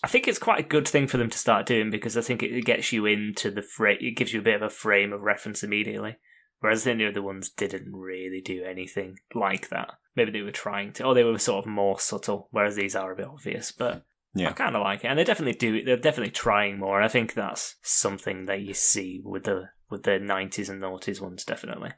I 0.05 0.09
think 0.09 0.27
it's 0.27 0.39
quite 0.39 0.61
a 0.61 0.69
good 0.69 0.89
thing 0.89 1.07
for 1.07 1.17
them 1.17 1.31
to 1.31 1.39
start 1.39 1.67
doing 1.67 1.91
because 1.91 2.17
I 2.17 2.23
think 2.23 2.43
it 2.43 2.65
gets 2.65 2.93
you 2.93 3.07
into 3.07 3.51
the 3.51 3.63
frame. 3.63 3.99
It 4.01 4.17
gives 4.17 4.33
you 4.33 4.41
a 4.41 4.45
bit 4.45 4.57
of 4.57 4.63
a 4.63 4.71
frame 4.71 5.13
of 5.13 5.21
reference 5.21 5.63
immediately. 5.63 6.17
Whereas 6.61 6.85
the 6.85 7.09
other 7.09 7.23
ones 7.23 7.51
didn't 7.51 7.93
really 7.93 8.41
do 8.41 8.63
anything 8.65 9.19
like 9.35 9.69
that. 9.71 9.95
Maybe 10.15 10.31
they 10.31 10.43
were 10.43 10.53
trying 10.53 10.93
to, 10.95 11.05
or 11.05 11.15
they 11.15 11.25
were 11.25 11.39
sort 11.39 11.65
of 11.65 11.71
more 11.71 11.99
subtle. 11.99 12.49
Whereas 12.53 12.77
these 12.77 12.95
are 12.95 13.13
a 13.13 13.17
bit 13.17 13.27
obvious, 13.27 13.73
but 13.73 14.05
Yeah. 14.35 14.51
I 14.51 14.53
kind 14.53 14.77
of 14.77 14.83
like 14.83 15.05
it, 15.05 15.09
and 15.09 15.19
they 15.19 15.25
definitely 15.25 15.59
do. 15.59 15.83
They're 15.83 15.97
definitely 15.97 16.31
trying 16.31 16.79
more, 16.79 16.97
and 16.97 17.05
I 17.05 17.09
think 17.09 17.35
that's 17.35 17.77
something 17.83 18.47
that 18.47 18.61
you 18.61 18.75
see 18.75 19.21
with 19.25 19.45
the 19.45 19.71
with 19.91 20.05
the 20.05 20.19
nineties 20.21 20.69
and 20.69 20.81
noughties 20.81 21.21
ones. 21.21 21.45
Definitely, 21.45 21.91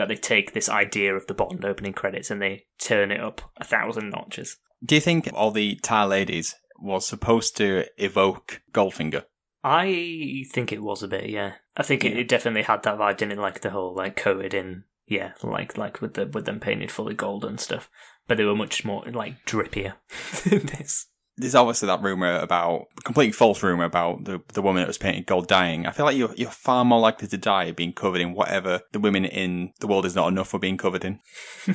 that 0.00 0.08
they 0.08 0.16
take 0.16 0.52
this 0.54 0.68
idea 0.68 1.14
of 1.14 1.26
the 1.26 1.34
Bond 1.34 1.62
opening 1.64 1.92
credits 1.92 2.30
and 2.30 2.40
they 2.40 2.64
turn 2.80 3.10
it 3.12 3.20
up 3.20 3.42
a 3.58 3.64
thousand 3.64 4.08
notches. 4.10 4.56
Do 4.82 4.94
you 4.94 5.00
think 5.00 5.28
all 5.34 5.50
the 5.50 5.74
Tar 5.76 6.06
ladies 6.08 6.54
was 6.78 7.06
supposed 7.06 7.54
to 7.58 7.84
evoke 7.98 8.62
Goldfinger? 8.72 9.24
I 9.62 10.44
think 10.52 10.72
it 10.72 10.82
was 10.82 11.02
a 11.02 11.08
bit, 11.08 11.28
yeah. 11.28 11.52
I 11.76 11.82
think 11.82 12.02
it, 12.04 12.14
Yeah. 12.14 12.20
it 12.20 12.28
definitely 12.28 12.62
had 12.62 12.82
that 12.84 12.96
vibe, 12.98 13.18
didn't 13.18 13.38
it? 13.38 13.42
Like 13.42 13.60
the 13.60 13.68
whole 13.70 13.94
like 13.94 14.16
coded 14.16 14.54
in, 14.54 14.84
Yeah, 15.06 15.32
like 15.42 15.76
like 15.76 16.00
with 16.00 16.14
the 16.14 16.26
with 16.26 16.46
them 16.46 16.60
painted 16.60 16.90
fully 16.90 17.12
gold 17.14 17.44
and 17.44 17.60
stuff, 17.60 17.90
but 18.26 18.38
they 18.38 18.44
were 18.44 18.56
much 18.56 18.86
more 18.86 19.04
like 19.06 19.44
drippier 19.44 19.94
than 20.44 20.64
this. 20.64 21.08
There's 21.40 21.54
obviously 21.54 21.86
that 21.86 22.02
rumor 22.02 22.38
about 22.38 22.86
completely 23.04 23.32
false 23.32 23.62
rumor 23.62 23.84
about 23.84 24.24
the 24.24 24.42
the 24.52 24.62
woman 24.62 24.82
that 24.82 24.88
was 24.88 24.98
painted 24.98 25.26
gold 25.26 25.48
dying. 25.48 25.86
I 25.86 25.92
feel 25.92 26.04
like 26.04 26.16
you're 26.16 26.34
you're 26.36 26.50
far 26.50 26.84
more 26.84 27.00
likely 27.00 27.28
to 27.28 27.38
die 27.38 27.72
being 27.72 27.92
covered 27.92 28.20
in 28.20 28.34
whatever 28.34 28.82
the 28.92 29.00
women 29.00 29.24
in 29.24 29.72
the 29.80 29.86
world 29.86 30.04
is 30.04 30.14
not 30.14 30.28
enough 30.28 30.48
for 30.48 30.58
being 30.58 30.76
covered 30.76 31.04
in. 31.04 31.20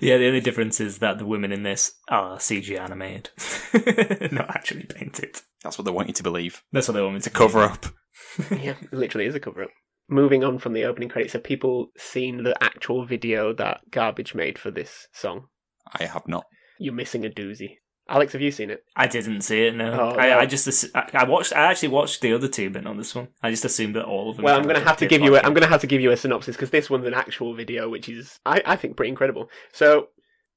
yeah, 0.00 0.16
the 0.16 0.26
only 0.26 0.40
difference 0.40 0.80
is 0.80 0.98
that 0.98 1.18
the 1.18 1.26
women 1.26 1.52
in 1.52 1.62
this 1.62 1.92
are 2.08 2.38
CG 2.38 2.78
animated, 2.78 3.30
not 4.32 4.48
actually 4.48 4.84
painted. 4.84 5.40
That's 5.62 5.76
what 5.76 5.84
they 5.84 5.90
want 5.90 6.08
you 6.08 6.14
to 6.14 6.22
believe. 6.22 6.62
That's 6.72 6.88
what 6.88 6.94
they 6.94 7.02
want 7.02 7.14
me 7.14 7.18
It's 7.18 7.26
to 7.26 7.30
cover 7.30 7.60
up. 7.60 7.86
yeah, 8.50 8.74
it 8.80 8.92
literally 8.92 9.26
is 9.26 9.34
a 9.34 9.40
cover 9.40 9.64
up. 9.64 9.70
Moving 10.08 10.42
on 10.42 10.58
from 10.58 10.72
the 10.72 10.84
opening 10.84 11.10
credits, 11.10 11.34
have 11.34 11.44
people 11.44 11.90
seen 11.98 12.42
the 12.42 12.56
actual 12.62 13.04
video 13.04 13.52
that 13.52 13.90
Garbage 13.90 14.34
made 14.34 14.58
for 14.58 14.70
this 14.70 15.06
song? 15.12 15.48
I 15.92 16.04
have 16.04 16.26
not. 16.26 16.46
You're 16.78 16.94
missing 16.94 17.26
a 17.26 17.28
doozy. 17.28 17.76
Alex, 18.10 18.32
have 18.32 18.40
you 18.40 18.50
seen 18.50 18.70
it? 18.70 18.84
I 18.96 19.06
didn't 19.06 19.42
see 19.42 19.66
it. 19.66 19.76
No, 19.76 19.92
Oh, 19.92 20.18
I, 20.18 20.30
no. 20.30 20.38
I 20.38 20.46
just 20.46 20.86
I, 20.94 21.24
watched. 21.24 21.54
I 21.54 21.70
actually 21.70 21.88
watched 21.88 22.22
the 22.22 22.32
other 22.32 22.48
two, 22.48 22.70
but 22.70 22.82
not 22.82 22.96
this 22.96 23.14
one. 23.14 23.28
I 23.42 23.50
just 23.50 23.64
assumed 23.66 23.96
that 23.96 24.04
all 24.04 24.30
of 24.30 24.36
them. 24.36 24.44
Well, 24.44 24.56
I'm 24.56 24.62
going 24.62 24.76
to 24.76 24.84
have 24.84 24.96
to 24.98 25.06
give 25.06 25.20
you. 25.20 25.36
A, 25.36 25.40
I'm 25.40 25.52
going 25.52 25.62
to 25.62 25.68
have 25.68 25.82
to 25.82 25.86
give 25.86 26.00
you 26.00 26.10
a 26.10 26.16
synopsis 26.16 26.56
because 26.56 26.70
this 26.70 26.88
one's 26.88 27.06
an 27.06 27.12
actual 27.14 27.54
video, 27.54 27.88
which 27.90 28.08
is 28.08 28.40
I, 28.46 28.62
I 28.64 28.76
think 28.76 28.96
pretty 28.96 29.10
incredible. 29.10 29.50
So, 29.72 30.08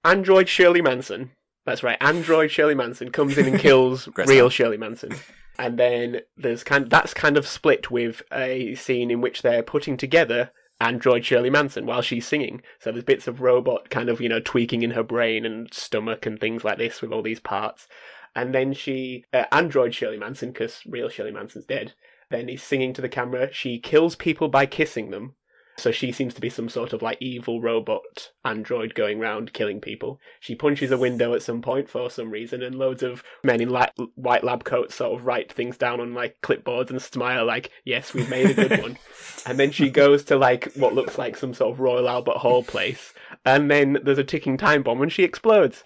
Android 0.06 0.48
Shirley 0.48 0.82
Manson. 0.82 1.32
That's 1.66 1.84
right. 1.84 1.98
Android 2.02 2.52
Shirley 2.52 2.74
Manson 2.76 3.12
comes 3.12 3.38
in 3.38 3.46
and 3.48 3.60
kills 3.68 4.08
real. 4.16 4.50
Shirley 4.50 4.78
Manson, 4.78 5.12
and 5.60 5.78
then 5.78 6.22
there's 6.38 6.64
kind. 6.64 6.90
That's 6.90 7.14
kind 7.14 7.36
of 7.38 7.46
split 7.46 7.92
with 7.92 8.22
a 8.32 8.76
scene 8.76 9.12
in 9.12 9.20
which 9.20 9.42
they're 9.42 9.62
putting 9.64 9.98
together 9.98 10.52
Android 10.82 11.24
Shirley 11.24 11.50
Manson 11.50 11.86
while 11.86 12.02
she's 12.02 12.28
singing. 12.28 12.62
So 12.80 12.92
there's 12.92 13.04
bits 13.04 13.28
of 13.28 13.40
robot 13.40 13.90
kind 13.90 14.10
of 14.10 14.20
you 14.20 14.28
know 14.28 14.40
tweaking 14.40 14.82
in 14.82 14.92
her 14.92 15.04
brain 15.04 15.46
and 15.46 15.74
stomach 15.74 16.26
and 16.26 16.40
things 16.40 16.64
like 16.64 16.80
this 16.80 17.02
with 17.02 17.14
all 17.14 17.22
these 17.22 17.40
parts. 17.40 17.88
And 18.36 18.56
then 18.56 18.74
she, 18.74 19.26
uh, 19.34 19.44
Android 19.52 19.94
Shirley 19.94 20.18
Manson, 20.18 20.52
because 20.52 20.82
real 20.86 21.10
Shirley 21.10 21.32
Manson's 21.32 21.66
dead, 21.66 21.94
then 22.30 22.48
he's 22.48 22.64
singing 22.64 22.94
to 22.94 23.02
the 23.02 23.10
camera. 23.10 23.52
She 23.52 23.78
kills 23.78 24.16
people 24.16 24.48
by 24.48 24.66
kissing 24.66 25.12
them. 25.12 25.36
So 25.82 25.90
she 25.92 26.12
seems 26.12 26.36
to 26.36 26.42
be 26.42 26.50
some 26.52 26.70
sort 26.70 26.94
of 26.94 27.02
like 27.02 27.18
evil 27.20 27.60
robot 27.60 28.30
android 28.46 28.94
going 28.94 29.18
round 29.18 29.52
killing 29.52 29.82
people. 29.82 30.20
She 30.40 30.54
punches 30.54 30.92
a 30.92 30.98
window 30.98 31.34
at 31.34 31.42
some 31.42 31.64
point 31.64 31.90
for 31.90 32.08
some 32.12 32.30
reason, 32.30 32.62
and 32.62 32.76
loads 32.76 33.02
of 33.02 33.24
men 33.44 33.62
in 33.62 33.72
li- 33.72 34.08
white 34.14 34.44
lab 34.44 34.64
coats 34.64 34.94
sort 34.94 35.20
of 35.20 35.26
write 35.26 35.52
things 35.52 35.78
down 35.78 36.00
on 36.00 36.14
like 36.14 36.40
clipboards 36.44 36.92
and 36.92 37.02
smile 37.02 37.48
like, 37.48 37.72
"Yes, 37.84 38.14
we've 38.14 38.30
made 38.30 38.52
a 38.52 38.54
good 38.54 38.80
one." 38.80 39.00
and 39.48 39.58
then 39.58 39.72
she 39.72 39.90
goes 39.90 40.24
to 40.26 40.38
like 40.38 40.72
what 40.76 40.94
looks 40.94 41.18
like 41.18 41.36
some 41.36 41.56
sort 41.56 41.74
of 41.74 41.80
Royal 41.80 42.08
Albert 42.08 42.38
Hall 42.38 42.62
place, 42.64 43.12
and 43.44 43.72
then 43.72 43.98
there's 44.04 44.20
a 44.20 44.24
ticking 44.24 44.58
time 44.58 44.84
bomb, 44.84 45.02
and 45.02 45.12
she 45.12 45.24
explodes. 45.24 45.84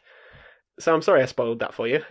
So 0.77 0.93
I'm 0.93 1.03
sorry 1.03 1.21
I 1.21 1.25
spoiled 1.25 1.59
that 1.59 1.73
for 1.73 1.87
you. 1.87 2.03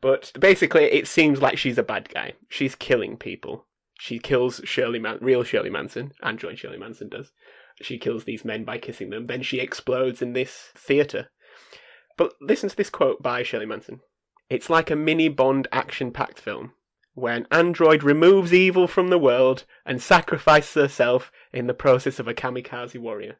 But 0.00 0.32
basically, 0.40 0.84
it 0.84 1.06
seems 1.06 1.42
like 1.42 1.58
she's 1.58 1.76
a 1.76 1.82
bad 1.82 2.08
guy. 2.08 2.32
She's 2.48 2.74
killing 2.74 3.18
people. 3.18 3.66
She 3.98 4.18
kills 4.18 4.60
Shirley 4.64 4.98
Man, 4.98 5.18
real 5.20 5.42
Shirley 5.42 5.70
Manson, 5.70 6.12
android 6.22 6.58
Shirley 6.58 6.78
Manson 6.78 7.08
does. 7.08 7.32
She 7.80 7.98
kills 7.98 8.24
these 8.24 8.44
men 8.44 8.64
by 8.64 8.78
kissing 8.78 9.10
them. 9.10 9.26
Then 9.26 9.42
she 9.42 9.60
explodes 9.60 10.22
in 10.22 10.32
this 10.32 10.70
theatre. 10.74 11.28
But 12.16 12.34
listen 12.40 12.68
to 12.68 12.76
this 12.76 12.90
quote 12.90 13.22
by 13.22 13.42
Shirley 13.42 13.66
Manson. 13.66 14.00
It's 14.48 14.70
like 14.70 14.90
a 14.90 14.96
mini 14.96 15.28
Bond 15.28 15.68
action-packed 15.72 16.38
film 16.38 16.72
where 17.14 17.34
an 17.34 17.46
android 17.50 18.02
removes 18.02 18.52
evil 18.52 18.86
from 18.86 19.08
the 19.08 19.18
world 19.18 19.64
and 19.86 20.02
sacrifices 20.02 20.74
herself 20.74 21.32
in 21.52 21.66
the 21.66 21.74
process 21.74 22.18
of 22.18 22.28
a 22.28 22.34
kamikaze 22.34 22.98
warrior. 22.98 23.36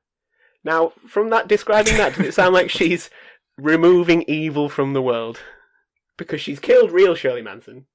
Now, 0.64 0.92
from 1.06 1.28
that 1.30 1.46
describing 1.46 1.96
that, 1.98 2.16
does 2.16 2.26
it 2.26 2.34
sound 2.34 2.54
like 2.54 2.70
she's 2.70 3.10
removing 3.58 4.22
evil 4.22 4.68
from 4.68 4.94
the 4.94 5.02
world? 5.02 5.40
Because 6.16 6.40
she's 6.40 6.58
killed 6.58 6.90
real 6.90 7.14
Shirley 7.14 7.42
Manson. 7.42 7.86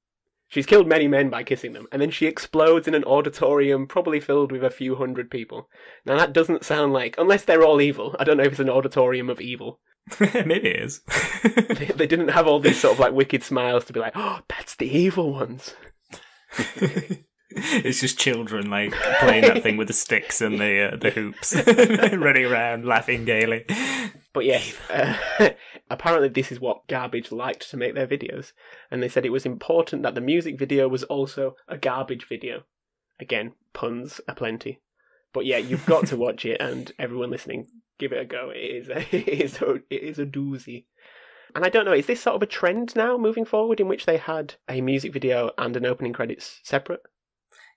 She's 0.52 0.66
killed 0.66 0.86
many 0.86 1.08
men 1.08 1.30
by 1.30 1.44
kissing 1.44 1.72
them, 1.72 1.88
and 1.94 2.02
then 2.02 2.12
she 2.12 2.26
explodes 2.26 2.86
in 2.86 2.94
an 2.94 3.06
auditorium 3.06 3.88
probably 3.88 4.20
filled 4.20 4.52
with 4.52 4.66
a 4.66 4.70
few 4.70 4.96
hundred 4.96 5.32
people. 5.32 5.70
Now 6.06 6.18
that 6.18 6.34
doesn't 6.34 6.66
sound 6.66 6.92
like, 6.92 7.16
unless 7.18 7.46
they're 7.46 7.64
all 7.64 7.80
evil. 7.80 8.18
I 8.20 8.26
don't 8.26 8.36
know 8.36 8.44
if 8.44 8.52
it's 8.52 8.60
an 8.60 8.70
auditorium 8.70 9.30
of 9.30 9.40
evil. 9.40 9.80
Maybe 10.20 10.72
it 10.72 10.82
is. 10.82 11.04
They, 11.44 11.94
they 11.96 12.06
didn't 12.06 12.32
have 12.32 12.48
all 12.48 12.60
these 12.60 12.82
sort 12.82 12.96
of 12.96 13.00
like 13.00 13.14
wicked 13.14 13.44
smiles 13.44 13.86
to 13.86 13.94
be 13.94 14.02
like, 14.02 14.12
oh, 14.14 14.42
that's 14.50 14.76
the 14.76 14.88
evil 14.88 15.32
ones. 15.32 15.74
it's 17.50 18.02
just 18.02 18.20
children 18.20 18.70
like 18.70 18.92
playing 19.22 19.44
that 19.44 19.64
thing 19.64 19.78
with 19.78 19.88
the 19.88 19.94
sticks 19.94 20.42
and 20.42 20.60
the 20.60 20.92
uh, 20.92 20.98
the 20.98 21.12
hoops, 21.12 21.56
running 22.18 22.46
around 22.46 22.84
laughing 22.84 23.24
gaily. 23.24 23.66
But 24.34 24.46
yeah, 24.46 24.62
uh, 25.40 25.50
apparently 25.90 26.30
this 26.30 26.52
is 26.52 26.60
what 26.60 26.88
Garbage 26.88 27.32
liked 27.32 27.70
to 27.70 27.78
make 27.78 27.96
their 27.96 28.08
videos, 28.08 28.54
and 28.90 29.02
they 29.04 29.10
said 29.10 29.26
it 29.26 29.32
was 29.32 29.46
important 29.46 30.04
that 30.04 30.16
the 30.16 30.22
music 30.22 30.58
video 30.58 30.88
was 30.88 31.04
also 31.04 31.56
a 31.68 31.78
garbage 31.78 32.28
video. 32.28 32.64
Again, 33.20 33.54
puns 33.74 34.22
aplenty. 34.28 34.80
But 35.34 35.46
yeah, 35.46 35.58
you've 35.58 35.86
got 35.86 36.08
to 36.08 36.18
watch 36.26 36.46
it, 36.46 36.60
and 36.62 36.92
everyone 36.98 37.30
listening, 37.30 37.68
give 38.00 38.12
it 38.14 38.22
a 38.22 38.26
go. 38.26 38.52
It 38.54 38.60
is 38.60 38.90
a, 38.90 39.00
it 39.16 39.28
is 39.28 39.62
a, 39.62 39.76
it 39.90 40.04
is 40.04 40.20
a 40.20 40.26
doozy. 40.26 40.86
And 41.54 41.66
I 41.66 41.70
don't 41.70 41.84
know, 41.84 41.94
is 41.94 42.06
this 42.06 42.22
sort 42.22 42.38
of 42.38 42.42
a 42.42 42.46
trend 42.48 42.96
now 42.96 43.18
moving 43.18 43.44
forward 43.44 43.82
in 43.82 43.90
which 43.90 44.06
they 44.06 44.16
had 44.16 44.56
a 44.70 44.80
music 44.80 45.12
video 45.12 45.52
and 45.58 45.76
an 45.76 45.86
opening 45.86 46.14
credits 46.14 46.62
separate? 46.64 47.02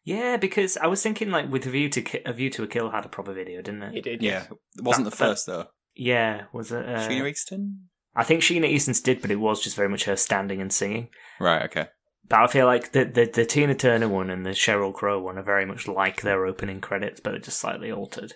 Yeah, 0.04 0.36
because 0.36 0.76
I 0.76 0.86
was 0.86 1.02
thinking 1.02 1.30
like 1.30 1.50
with 1.50 1.66
a 1.66 1.70
view 1.70 1.88
to 1.88 2.02
Ki- 2.02 2.20
a 2.24 2.32
view 2.32 2.50
to 2.50 2.62
a 2.62 2.66
kill 2.68 2.90
had 2.90 3.04
a 3.04 3.08
proper 3.08 3.32
video, 3.32 3.62
didn't 3.62 3.82
it? 3.82 3.96
It 3.96 4.04
did, 4.04 4.22
Yeah, 4.22 4.30
yes. 4.42 4.48
it 4.78 4.84
wasn't 4.84 5.06
That- 5.06 5.10
the 5.10 5.16
first 5.16 5.46
though. 5.46 5.66
Yeah, 5.94 6.44
was 6.52 6.72
it? 6.72 6.86
Uh, 6.86 7.08
Sheena 7.08 7.30
Easton. 7.30 7.88
I 8.16 8.24
think 8.24 8.42
Sheena 8.42 8.66
Easton's 8.66 9.00
did, 9.00 9.20
but 9.20 9.30
it 9.30 9.36
was 9.36 9.62
just 9.62 9.76
very 9.76 9.88
much 9.88 10.04
her 10.04 10.16
standing 10.16 10.60
and 10.60 10.72
singing. 10.72 11.08
Right. 11.40 11.62
Okay. 11.64 11.88
But 12.28 12.40
I 12.40 12.46
feel 12.46 12.66
like 12.66 12.92
the, 12.92 13.04
the 13.04 13.26
the 13.26 13.44
Tina 13.44 13.74
Turner 13.74 14.08
one 14.08 14.30
and 14.30 14.46
the 14.46 14.50
Sheryl 14.50 14.94
Crow 14.94 15.20
one 15.20 15.38
are 15.38 15.42
very 15.42 15.66
much 15.66 15.86
like 15.86 16.22
their 16.22 16.46
opening 16.46 16.80
credits, 16.80 17.20
but 17.20 17.30
they're 17.30 17.40
just 17.40 17.58
slightly 17.58 17.92
altered. 17.92 18.34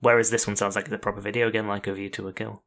Whereas 0.00 0.30
this 0.30 0.46
one 0.46 0.56
sounds 0.56 0.76
like 0.76 0.88
the 0.88 0.98
proper 0.98 1.20
video 1.20 1.48
again, 1.48 1.66
like 1.66 1.86
A 1.86 1.94
View 1.94 2.08
to 2.10 2.28
a 2.28 2.32
Kill. 2.32 2.62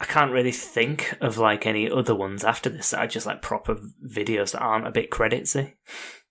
I 0.00 0.06
can't 0.06 0.32
really 0.32 0.52
think 0.52 1.16
of 1.20 1.38
like 1.38 1.66
any 1.66 1.90
other 1.90 2.14
ones 2.14 2.44
after 2.44 2.68
this 2.70 2.90
that 2.90 3.00
are 3.00 3.06
just 3.06 3.26
like 3.26 3.42
proper 3.42 3.76
videos 4.04 4.52
that 4.52 4.62
aren't 4.62 4.86
a 4.86 4.92
bit 4.92 5.10
creditsy. 5.10 5.74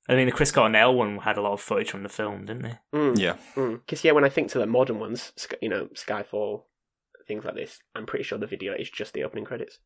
I 0.09 0.15
mean, 0.15 0.25
the 0.25 0.33
Chris 0.33 0.51
Cornell 0.51 0.93
one 0.93 1.19
had 1.19 1.37
a 1.37 1.41
lot 1.41 1.53
of 1.53 1.61
footage 1.61 1.91
from 1.91 2.03
the 2.03 2.09
film, 2.09 2.45
didn't 2.45 2.63
they? 2.63 2.79
Mm. 2.93 3.17
Yeah. 3.17 3.35
Because 3.55 4.03
yeah, 4.03 4.11
when 4.11 4.25
I 4.25 4.29
think 4.29 4.49
to 4.51 4.59
the 4.59 4.65
modern 4.65 4.99
ones, 4.99 5.31
you 5.61 5.69
know, 5.69 5.87
Skyfall, 5.93 6.63
things 7.25 7.45
like 7.45 7.55
this, 7.55 7.79
I'm 7.95 8.05
pretty 8.05 8.23
sure 8.23 8.37
the 8.37 8.47
video 8.47 8.73
is 8.73 8.89
just 8.89 9.13
the 9.13 9.23
opening 9.23 9.45
credits. 9.45 9.79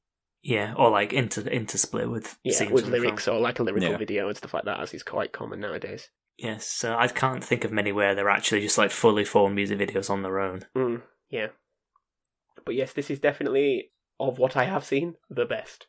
Yeah, 0.43 0.73
or 0.77 0.89
like 0.89 1.13
inter 1.13 1.41
intersplit 1.41 2.09
with 2.11 2.37
Yeah, 2.43 2.57
scenes 2.57 2.71
with 2.71 2.87
lyrics 2.87 3.25
film. 3.25 3.37
or 3.37 3.39
like 3.41 3.59
a 3.59 3.63
lyrical 3.63 3.91
Yeah. 3.91 3.97
video 3.97 4.27
and 4.27 4.37
stuff 4.37 4.53
like 4.53 4.65
that, 4.65 4.79
as 4.79 4.93
is 4.93 5.03
quite 5.03 5.31
common 5.31 5.59
nowadays. 5.59 6.09
Yes, 6.37 6.67
so 6.69 6.95
I 6.95 7.07
can't 7.07 7.43
think 7.43 7.63
of 7.63 7.71
many 7.71 7.91
where 7.91 8.13
they're 8.13 8.29
actually 8.29 8.61
just 8.61 8.77
like 8.77 8.91
fully 8.91 9.25
formed 9.25 9.55
music 9.55 9.79
videos 9.79 10.09
on 10.09 10.21
their 10.21 10.39
own. 10.39 10.65
Mm, 10.75 11.01
yeah. 11.29 11.47
But 12.65 12.75
yes, 12.75 12.93
this 12.93 13.09
is 13.09 13.19
definitely 13.19 13.91
of 14.19 14.37
what 14.37 14.55
I 14.55 14.65
have 14.65 14.83
seen 14.85 15.15
the 15.29 15.45
best. 15.45 15.87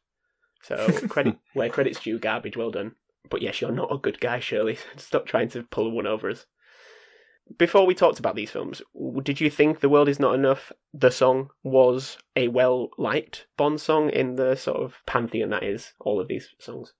So 0.62 0.76
credit 1.08 1.36
where 1.52 1.68
credit's 1.68 2.00
due, 2.00 2.18
garbage. 2.18 2.56
Well 2.56 2.70
done. 2.70 2.94
But 3.30 3.42
yes, 3.42 3.60
you're 3.60 3.70
not 3.72 3.92
a 3.92 3.98
good 3.98 4.20
guy, 4.20 4.38
Shirley. 4.40 4.78
Stop 4.96 5.26
trying 5.26 5.48
to 5.50 5.64
pull 5.64 5.90
one 5.90 6.06
over 6.06 6.30
us. 6.30 6.46
Before 7.56 7.86
we 7.86 7.94
talked 7.94 8.18
about 8.18 8.36
these 8.36 8.50
films, 8.50 8.82
did 9.22 9.40
you 9.40 9.48
think 9.50 9.80
"The 9.80 9.88
World 9.88 10.08
Is 10.08 10.20
Not 10.20 10.34
Enough" 10.34 10.72
the 10.92 11.10
song 11.10 11.50
was 11.62 12.18
a 12.36 12.48
well 12.48 12.90
liked 12.98 13.46
Bond 13.56 13.80
song 13.80 14.10
in 14.10 14.36
the 14.36 14.54
sort 14.54 14.78
of 14.82 14.96
pantheon 15.06 15.50
that 15.50 15.62
is 15.62 15.92
all 16.00 16.20
of 16.20 16.28
these 16.28 16.48
songs? 16.58 16.92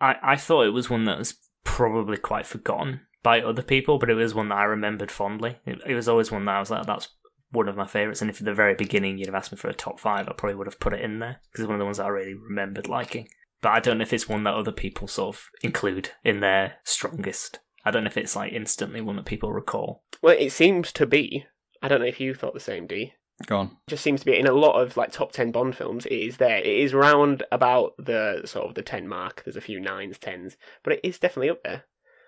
I, 0.00 0.16
I 0.22 0.36
thought 0.36 0.66
it 0.66 0.70
was 0.70 0.90
one 0.90 1.04
that 1.04 1.18
was 1.18 1.34
probably 1.64 2.16
quite 2.16 2.46
forgotten 2.46 3.02
by 3.22 3.40
other 3.40 3.62
people, 3.62 3.98
but 3.98 4.10
it 4.10 4.14
was 4.14 4.34
one 4.34 4.48
that 4.48 4.58
I 4.58 4.64
remembered 4.64 5.10
fondly. 5.10 5.58
It, 5.64 5.80
it 5.86 5.94
was 5.94 6.08
always 6.08 6.32
one 6.32 6.44
that 6.46 6.56
I 6.56 6.60
was 6.60 6.70
like, 6.70 6.86
that's 6.86 7.08
one 7.50 7.68
of 7.68 7.76
my 7.76 7.86
favourites. 7.86 8.20
And 8.20 8.30
if 8.30 8.40
at 8.40 8.44
the 8.44 8.54
very 8.54 8.74
beginning 8.74 9.18
you'd 9.18 9.26
have 9.26 9.34
asked 9.34 9.52
me 9.52 9.58
for 9.58 9.68
a 9.68 9.74
top 9.74 10.00
five, 10.00 10.28
I 10.28 10.32
probably 10.32 10.56
would 10.56 10.66
have 10.66 10.80
put 10.80 10.92
it 10.92 11.00
in 11.00 11.20
there 11.20 11.40
because 11.50 11.62
it's 11.62 11.68
one 11.68 11.76
of 11.76 11.78
the 11.78 11.84
ones 11.84 11.98
that 11.98 12.06
I 12.06 12.08
really 12.08 12.34
remembered 12.34 12.88
liking. 12.88 13.28
But 13.60 13.70
I 13.70 13.80
don't 13.80 13.98
know 13.98 14.02
if 14.02 14.12
it's 14.12 14.28
one 14.28 14.42
that 14.44 14.54
other 14.54 14.72
people 14.72 15.06
sort 15.06 15.36
of 15.36 15.50
include 15.62 16.10
in 16.24 16.40
their 16.40 16.78
strongest. 16.82 17.60
I 17.84 17.90
don't 17.90 18.04
know 18.04 18.08
if 18.08 18.16
it's 18.16 18.36
like 18.36 18.52
instantly 18.52 19.00
one 19.00 19.16
that 19.16 19.24
people 19.24 19.52
recall. 19.52 20.02
Well, 20.22 20.36
it 20.38 20.50
seems 20.52 20.92
to 20.92 21.06
be. 21.06 21.46
I 21.82 21.88
don't 21.88 22.00
know 22.00 22.06
if 22.06 22.20
you 22.20 22.34
thought 22.34 22.54
the 22.54 22.60
same, 22.60 22.86
D. 22.86 23.14
Go 23.46 23.58
on. 23.58 23.66
It 23.88 23.90
just 23.90 24.04
seems 24.04 24.20
to 24.20 24.26
be 24.26 24.38
in 24.38 24.46
a 24.46 24.52
lot 24.52 24.80
of 24.80 24.96
like 24.96 25.10
top 25.10 25.32
10 25.32 25.50
bond 25.50 25.76
films 25.76 26.06
it 26.06 26.12
is 26.12 26.36
there 26.36 26.58
it 26.58 26.66
is 26.66 26.94
round 26.94 27.42
about 27.50 27.92
the 27.98 28.42
sort 28.44 28.68
of 28.68 28.74
the 28.74 28.82
10 28.82 29.08
mark 29.08 29.42
there's 29.44 29.56
a 29.56 29.60
few 29.60 29.80
nines 29.80 30.18
tens 30.18 30.56
but 30.84 30.92
it 30.92 31.00
is 31.02 31.18
definitely 31.18 31.50
up 31.50 31.60
there 31.64 31.82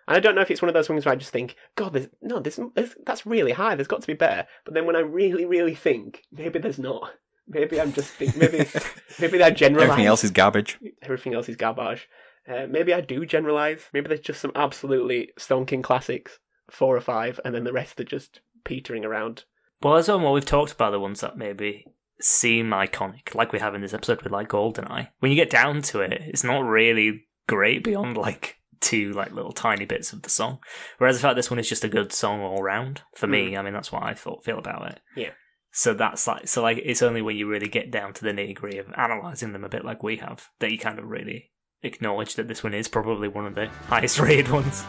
and 0.09 0.17
i 0.17 0.19
don't 0.21 0.35
know 0.35 0.41
if 0.41 0.51
it's 0.51 0.63
one 0.63 0.69
of 0.69 0.75
those 0.75 0.89
things 0.89 1.05
where 1.05 1.13
i 1.13 1.17
just 1.17 1.31
think 1.31 1.55
god 1.77 1.93
there's 1.93 2.09
no 2.21 2.41
there's, 2.41 2.59
there's 2.75 2.97
that's 3.07 3.27
really 3.27 3.53
high 3.53 3.77
there's 3.77 3.87
got 3.87 4.01
to 4.01 4.07
be 4.09 4.15
better 4.15 4.45
but 4.65 4.75
then 4.75 4.87
when 4.87 4.97
i 4.97 5.01
really 5.01 5.45
really 5.45 5.75
think 5.75 6.23
maybe 6.33 6.59
there's 6.59 6.81
not 6.81 7.13
maybe 7.47 7.81
i'm 7.81 7.93
just 7.93 8.11
think 8.11 8.37
maybe 8.37 8.67
maybe 9.21 9.41
i 9.41 9.51
generalize 9.51 9.91
Everything 9.91 10.07
else 10.07 10.25
is 10.25 10.31
garbage. 10.33 10.79
everything 11.03 11.35
else 11.35 11.49
is 11.49 11.57
garbage 11.57 12.09
uh, 12.49 12.67
maybe 12.69 12.93
i 12.93 13.01
do 13.01 13.25
generalize 13.27 13.83
maybe 13.93 14.09
there's 14.09 14.21
just 14.21 14.41
some 14.41 14.53
absolutely 14.55 15.31
stonking 15.39 15.83
classics 15.83 16.39
four 16.71 16.97
or 16.97 17.01
five 17.01 17.39
and 17.45 17.55
then 17.55 17.65
the 17.65 17.73
rest 17.73 18.01
are 18.01 18.05
just 18.05 18.41
petering 18.65 19.05
around 19.05 19.45
Well, 19.83 19.97
as 19.97 20.09
well, 20.09 20.21
what 20.21 20.33
we've 20.33 20.45
talked 20.45 20.73
about 20.73 20.93
the 20.93 21.01
ones 21.01 21.21
that 21.21 21.37
maybe 21.37 21.85
seem 22.21 22.71
iconic, 22.71 23.35
like 23.35 23.53
we 23.53 23.59
have 23.59 23.75
in 23.75 23.83
this 23.83 23.93
episode 23.93 24.23
with 24.23 24.33
like 24.33 24.49
Goldeneye. 24.49 25.09
When 25.19 25.31
you 25.31 25.37
get 25.37 25.51
down 25.51 25.83
to 25.83 26.01
it, 26.01 26.13
it's 26.13 26.45
not 26.45 26.61
really 26.61 27.27
great 27.47 27.85
beyond 27.85 28.17
like 28.17 28.57
two 28.81 29.13
like 29.13 29.33
little 29.33 29.53
tiny 29.53 29.85
bits 29.85 30.13
of 30.13 30.23
the 30.23 30.31
song. 30.31 30.59
Whereas 30.99 31.17
the 31.17 31.23
fact 31.23 31.37
this 31.37 31.51
one 31.51 31.59
is 31.59 31.69
just 31.69 31.85
a 31.85 31.89
good 31.89 32.13
song 32.13 32.41
all 32.41 32.63
round 32.63 33.03
for 33.15 33.27
me. 33.27 33.57
I 33.57 33.63
mean, 33.63 33.75
that's 33.75 33.93
what 33.93 34.03
I 34.03 34.15
thought 34.15 34.45
feel 34.45 34.59
about 34.59 34.91
it. 34.91 35.01
Yeah. 35.17 35.31
So 35.73 35.93
that's 35.93 36.27
like 36.27 36.49
so 36.49 36.63
like 36.63 36.81
it's 36.83 37.03
only 37.03 37.21
when 37.21 37.37
you 37.37 37.49
really 37.49 37.69
get 37.69 37.91
down 37.91 38.15
to 38.15 38.25
the 38.25 38.31
nitty 38.31 38.55
gritty 38.55 38.79
of 38.79 38.93
analyzing 38.97 39.53
them 39.53 39.65
a 39.65 39.69
bit 39.69 39.85
like 39.85 40.03
we 40.03 40.17
have 40.17 40.49
that 40.61 40.71
you 40.71 40.79
kind 40.79 40.99
of 40.99 41.07
really 41.07 41.51
acknowledge 41.85 42.35
that 42.35 42.49
this 42.49 42.62
one 42.64 42.75
is 42.75 42.88
probably 42.88 43.29
one 43.29 43.47
of 43.47 43.55
the 43.55 43.69
highest 43.87 44.19
rated 44.21 44.49
ones. 44.49 44.85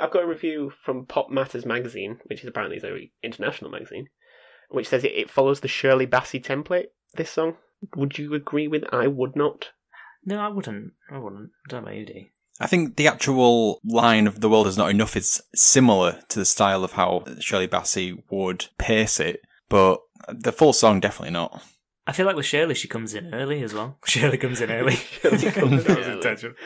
I've 0.00 0.10
got 0.10 0.22
a 0.22 0.26
review 0.26 0.72
from 0.82 1.04
Pop 1.04 1.30
Matters 1.30 1.66
magazine, 1.66 2.20
which 2.26 2.40
is 2.42 2.48
apparently 2.48 2.78
a 2.78 2.80
very 2.80 3.12
international 3.22 3.70
magazine, 3.70 4.08
which 4.70 4.88
says 4.88 5.04
it, 5.04 5.12
it 5.12 5.30
follows 5.30 5.60
the 5.60 5.68
Shirley 5.68 6.06
Bassey 6.06 6.42
template. 6.42 6.86
This 7.14 7.30
song, 7.30 7.56
would 7.96 8.18
you 8.18 8.34
agree 8.34 8.68
with? 8.68 8.84
I 8.92 9.08
would 9.08 9.36
not. 9.36 9.70
No, 10.24 10.38
I 10.38 10.48
wouldn't. 10.48 10.92
I 11.10 11.18
wouldn't. 11.18 11.50
I 11.66 11.70
don't 11.70 11.84
know 11.84 11.88
about 11.88 11.98
you, 11.98 12.06
D. 12.06 12.32
I 12.60 12.66
think 12.66 12.96
the 12.96 13.08
actual 13.08 13.80
line 13.84 14.26
of 14.26 14.40
"The 14.40 14.48
world 14.48 14.66
is 14.66 14.76
not 14.76 14.90
enough" 14.90 15.16
is 15.16 15.40
similar 15.54 16.20
to 16.28 16.38
the 16.38 16.44
style 16.44 16.84
of 16.84 16.92
how 16.92 17.24
Shirley 17.40 17.66
Bassey 17.66 18.22
would 18.30 18.66
pace 18.78 19.18
it, 19.18 19.40
but 19.68 20.00
the 20.28 20.52
full 20.52 20.72
song 20.72 21.00
definitely 21.00 21.32
not. 21.32 21.62
I 22.06 22.12
feel 22.12 22.26
like 22.26 22.34
with 22.34 22.46
Shirley, 22.46 22.74
she 22.74 22.88
comes 22.88 23.14
in 23.14 23.32
early 23.32 23.62
as 23.62 23.72
well. 23.72 23.98
Shirley 24.06 24.36
comes 24.38 24.60
in 24.60 24.70
early. 24.70 24.96
Shirley 25.22 25.50
comes 25.52 25.72
in 25.72 25.78
That 25.84 25.98
was 25.98 26.06
early. 26.06 26.12
intentional. 26.16 26.56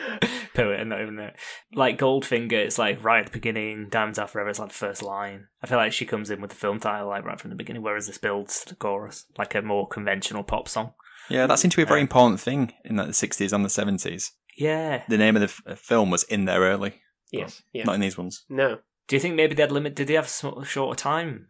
Poet 0.53 0.79
and 0.79 0.89
not 0.89 1.01
even 1.01 1.17
there. 1.17 1.35
Like 1.73 1.99
Goldfinger, 1.99 2.53
it's 2.53 2.79
like 2.79 3.03
right 3.03 3.19
at 3.19 3.27
the 3.27 3.31
beginning. 3.37 3.89
Diamonds 3.89 4.17
Are 4.17 4.27
Forever, 4.27 4.49
it's 4.49 4.59
like 4.59 4.69
the 4.69 4.75
first 4.75 5.03
line. 5.03 5.47
I 5.61 5.67
feel 5.67 5.77
like 5.77 5.93
she 5.93 6.05
comes 6.05 6.29
in 6.29 6.41
with 6.41 6.49
the 6.49 6.55
film 6.55 6.79
title 6.79 7.09
like 7.09 7.25
right 7.25 7.39
from 7.39 7.51
the 7.51 7.55
beginning, 7.55 7.83
whereas 7.83 8.07
this 8.07 8.17
builds 8.17 8.61
to 8.61 8.69
the 8.69 8.75
chorus 8.75 9.25
like 9.37 9.53
a 9.53 9.61
more 9.61 9.87
conventional 9.87 10.43
pop 10.43 10.67
song. 10.67 10.93
Yeah, 11.29 11.47
that 11.47 11.59
seemed 11.59 11.73
to 11.73 11.77
be 11.77 11.83
a 11.83 11.87
very 11.87 12.01
important 12.01 12.39
thing 12.39 12.73
in 12.83 12.95
like, 12.95 13.07
the 13.07 13.13
60s 13.13 13.51
and 13.51 13.65
the 13.65 13.69
70s. 13.69 14.31
Yeah. 14.57 15.03
The 15.09 15.17
name 15.17 15.35
of 15.35 15.41
the 15.41 15.71
f- 15.71 15.79
film 15.79 16.09
was 16.11 16.23
in 16.23 16.45
there 16.45 16.61
early, 16.61 17.01
Yes. 17.31 17.61
Yeah. 17.73 17.83
not 17.83 17.95
in 17.95 18.01
these 18.01 18.17
ones. 18.17 18.45
No. 18.49 18.79
Do 19.07 19.15
you 19.15 19.19
think 19.19 19.35
maybe 19.35 19.53
they 19.55 19.63
had 19.63 19.71
limit? 19.71 19.95
Did 19.95 20.07
they 20.07 20.13
have 20.15 20.27
sm- 20.29 20.63
shorter 20.63 20.97
time 20.97 21.47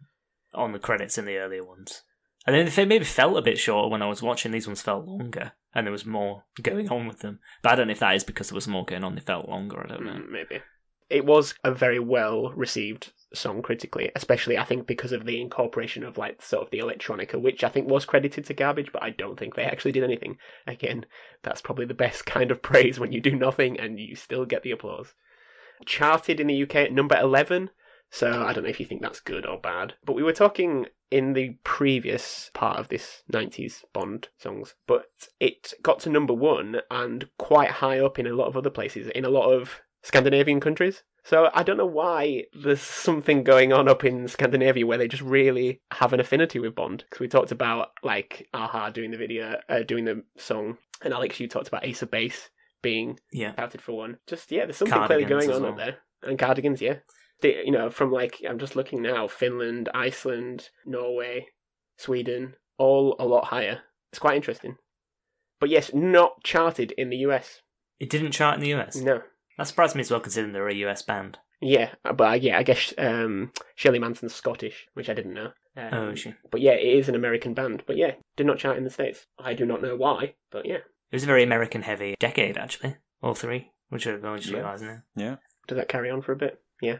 on 0.54 0.72
the 0.72 0.78
credits 0.78 1.16
in 1.18 1.24
the 1.24 1.36
earlier 1.38 1.64
ones? 1.64 2.02
I 2.46 2.52
think 2.52 2.72
they 2.74 2.84
maybe 2.84 3.04
felt 3.04 3.36
a 3.36 3.42
bit 3.42 3.58
shorter 3.58 3.88
when 3.88 4.02
I 4.02 4.06
was 4.08 4.22
watching. 4.22 4.52
These 4.52 4.66
ones 4.68 4.80
felt 4.82 5.06
longer, 5.06 5.52
and 5.74 5.86
there 5.86 5.92
was 5.92 6.06
more 6.06 6.44
going 6.62 6.88
on 6.90 7.08
with 7.08 7.18
them. 7.20 7.40
But 7.62 7.72
I 7.72 7.74
don't 7.76 7.88
know 7.88 7.92
if 7.92 7.98
that 7.98 8.14
is 8.14 8.22
because 8.24 8.48
there 8.50 8.54
was 8.54 8.68
more 8.68 8.84
going 8.84 9.02
on. 9.02 9.14
They 9.16 9.20
felt 9.20 9.48
longer. 9.48 9.82
I 9.84 9.88
don't 9.88 10.04
know. 10.04 10.12
Mm, 10.12 10.30
maybe. 10.30 10.62
It 11.08 11.24
was 11.24 11.54
a 11.62 11.72
very 11.72 11.98
well 11.98 12.52
received 12.52 13.12
song 13.34 13.62
critically, 13.62 14.10
especially 14.16 14.58
I 14.58 14.64
think 14.64 14.86
because 14.86 15.12
of 15.12 15.24
the 15.24 15.40
incorporation 15.40 16.02
of 16.02 16.18
like 16.18 16.42
sort 16.42 16.64
of 16.64 16.70
the 16.70 16.78
electronica, 16.78 17.40
which 17.40 17.62
I 17.62 17.68
think 17.68 17.88
was 17.88 18.04
credited 18.04 18.44
to 18.46 18.54
Garbage, 18.54 18.92
but 18.92 19.02
I 19.02 19.10
don't 19.10 19.38
think 19.38 19.54
they 19.54 19.64
actually 19.64 19.92
did 19.92 20.04
anything. 20.04 20.38
Again, 20.66 21.06
that's 21.42 21.60
probably 21.60 21.86
the 21.86 21.94
best 21.94 22.26
kind 22.26 22.50
of 22.50 22.62
praise 22.62 22.98
when 22.98 23.12
you 23.12 23.20
do 23.20 23.36
nothing 23.36 23.78
and 23.78 24.00
you 24.00 24.16
still 24.16 24.44
get 24.44 24.62
the 24.62 24.70
applause. 24.72 25.14
Charted 25.84 26.40
in 26.40 26.46
the 26.46 26.62
UK 26.62 26.76
at 26.76 26.92
number 26.92 27.16
11, 27.16 27.70
so 28.10 28.44
I 28.44 28.52
don't 28.52 28.64
know 28.64 28.70
if 28.70 28.80
you 28.80 28.86
think 28.86 29.02
that's 29.02 29.20
good 29.20 29.46
or 29.46 29.58
bad. 29.58 29.94
But 30.04 30.14
we 30.14 30.22
were 30.22 30.32
talking 30.32 30.86
in 31.10 31.34
the 31.34 31.56
previous 31.62 32.50
part 32.54 32.78
of 32.78 32.88
this 32.88 33.22
90s 33.32 33.84
Bond 33.92 34.28
songs, 34.38 34.74
but 34.86 35.06
it 35.38 35.74
got 35.82 36.00
to 36.00 36.10
number 36.10 36.34
one 36.34 36.80
and 36.90 37.28
quite 37.38 37.70
high 37.70 38.00
up 38.00 38.18
in 38.18 38.26
a 38.26 38.34
lot 38.34 38.48
of 38.48 38.56
other 38.56 38.70
places, 38.70 39.08
in 39.08 39.24
a 39.24 39.30
lot 39.30 39.52
of 39.52 39.82
Scandinavian 40.06 40.60
countries. 40.60 41.02
So 41.24 41.50
I 41.52 41.64
don't 41.64 41.76
know 41.76 41.84
why 41.84 42.44
there's 42.52 42.80
something 42.80 43.42
going 43.42 43.72
on 43.72 43.88
up 43.88 44.04
in 44.04 44.28
Scandinavia 44.28 44.86
where 44.86 44.98
they 44.98 45.08
just 45.08 45.24
really 45.24 45.80
have 45.92 46.12
an 46.12 46.20
affinity 46.20 46.60
with 46.60 46.76
Bond. 46.76 47.04
Because 47.04 47.18
we 47.18 47.26
talked 47.26 47.50
about 47.50 47.88
like 48.04 48.46
a-ha 48.54 48.90
doing 48.90 49.10
the 49.10 49.16
video, 49.16 49.56
uh, 49.68 49.82
doing 49.82 50.04
the 50.04 50.22
song, 50.36 50.78
and 51.02 51.12
Alex, 51.12 51.40
you 51.40 51.48
talked 51.48 51.66
about 51.66 51.84
Ace 51.84 52.02
of 52.02 52.10
Base 52.12 52.50
being 52.82 53.18
Yeah. 53.32 53.50
touted 53.52 53.82
for 53.82 53.96
one. 53.96 54.18
Just 54.28 54.52
yeah, 54.52 54.64
there's 54.66 54.76
something 54.76 55.02
clearly 55.06 55.24
going 55.24 55.50
on 55.50 55.64
up 55.64 55.76
there. 55.76 55.98
And 56.22 56.38
cardigans, 56.38 56.80
yeah. 56.80 56.98
The, 57.40 57.56
you 57.64 57.72
know, 57.72 57.90
from 57.90 58.12
like 58.12 58.40
I'm 58.48 58.60
just 58.60 58.76
looking 58.76 59.02
now, 59.02 59.26
Finland, 59.26 59.88
Iceland, 59.92 60.70
Norway, 60.84 61.48
Sweden, 61.98 62.54
all 62.78 63.16
a 63.18 63.26
lot 63.26 63.46
higher. 63.46 63.80
It's 64.12 64.20
quite 64.20 64.36
interesting. 64.36 64.76
But 65.58 65.70
yes, 65.70 65.92
not 65.92 66.44
charted 66.44 66.92
in 66.92 67.10
the 67.10 67.16
US. 67.28 67.62
It 67.98 68.08
didn't 68.10 68.30
chart 68.32 68.54
in 68.54 68.60
the 68.60 68.72
US. 68.74 68.94
No. 68.94 69.22
That 69.58 69.66
surprised 69.66 69.94
me 69.96 70.00
as 70.02 70.10
well, 70.10 70.20
considering 70.20 70.52
they're 70.52 70.68
a 70.68 70.74
US 70.74 71.02
band. 71.02 71.38
Yeah, 71.60 71.94
but 72.02 72.20
uh, 72.28 72.32
yeah, 72.34 72.58
I 72.58 72.62
guess 72.62 72.92
um, 72.98 73.52
Shirley 73.74 73.98
Manson's 73.98 74.34
Scottish, 74.34 74.86
which 74.94 75.08
I 75.08 75.14
didn't 75.14 75.32
know. 75.34 75.52
Um, 75.76 75.88
Oh, 75.92 76.08
is 76.10 76.20
she? 76.20 76.34
But 76.50 76.60
yeah, 76.60 76.72
it 76.72 76.98
is 76.98 77.08
an 77.08 77.14
American 77.14 77.54
band. 77.54 77.82
But 77.86 77.96
yeah, 77.96 78.12
did 78.36 78.46
not 78.46 78.58
chart 78.58 78.76
in 78.76 78.84
the 78.84 78.90
States. 78.90 79.26
I 79.38 79.54
do 79.54 79.64
not 79.64 79.80
know 79.82 79.96
why, 79.96 80.34
but 80.50 80.66
yeah. 80.66 80.76
It 81.10 81.14
was 81.14 81.22
a 81.22 81.26
very 81.26 81.42
American 81.42 81.82
heavy 81.82 82.14
decade, 82.18 82.58
actually. 82.58 82.96
All 83.22 83.34
three, 83.34 83.70
which 83.88 84.06
I've 84.06 84.24
only 84.24 84.40
just 84.40 84.50
Yeah. 84.50 84.58
realised 84.58 84.84
now. 84.84 85.02
Yeah. 85.14 85.36
Did 85.66 85.76
that 85.78 85.88
carry 85.88 86.10
on 86.10 86.20
for 86.20 86.32
a 86.32 86.36
bit? 86.36 86.60
Yeah. 86.82 86.98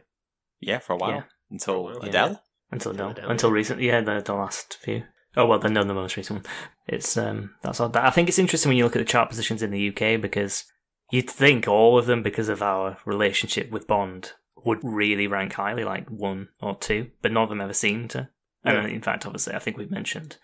Yeah, 0.60 0.78
for 0.78 0.94
a 0.94 0.96
while. 0.96 1.10
Yeah. 1.10 1.22
Until 1.50 1.74
For 1.88 1.92
a 1.92 1.98
while. 1.98 2.08
Adele. 2.08 2.42
Until 2.72 2.92
Until 2.92 2.92
no, 3.06 3.10
Adele, 3.12 3.30
until 3.30 3.50
yeah. 3.50 3.54
recently, 3.54 3.86
yeah, 3.86 4.00
the, 4.00 4.20
the 4.20 4.34
last 4.34 4.78
few. 4.80 5.04
Oh 5.36 5.46
well, 5.46 5.58
then 5.58 5.74
no, 5.74 5.84
the 5.84 5.92
most 5.94 6.16
recent 6.16 6.42
one. 6.44 6.52
It's 6.88 7.16
um, 7.16 7.54
that's 7.62 7.78
odd. 7.78 7.94
I 7.94 8.10
think 8.10 8.28
it's 8.28 8.38
interesting 8.38 8.70
when 8.70 8.78
you 8.78 8.84
look 8.84 8.96
at 8.96 9.00
the 9.00 9.04
chart 9.04 9.28
positions 9.28 9.62
in 9.62 9.70
the 9.70 9.88
UK 9.90 10.20
because 10.20 10.64
you'd 11.10 11.30
think 11.30 11.68
all 11.68 11.98
of 11.98 12.06
them, 12.06 12.22
because 12.22 12.48
of 12.48 12.62
our 12.62 12.98
relationship 13.04 13.70
with 13.70 13.86
Bond, 13.86 14.32
would 14.64 14.80
really 14.82 15.26
rank 15.26 15.52
highly, 15.54 15.84
like 15.84 16.08
one 16.08 16.48
or 16.60 16.76
two, 16.76 17.10
but 17.22 17.32
none 17.32 17.44
of 17.44 17.48
them 17.48 17.60
ever 17.60 17.72
seem 17.72 18.08
to. 18.08 18.28
And 18.64 18.88
Yeah. 18.88 18.94
in 18.94 19.02
fact, 19.02 19.24
obviously, 19.26 19.54
I 19.54 19.60
think 19.60 19.76
we've 19.76 19.90
mentioned, 19.90 20.38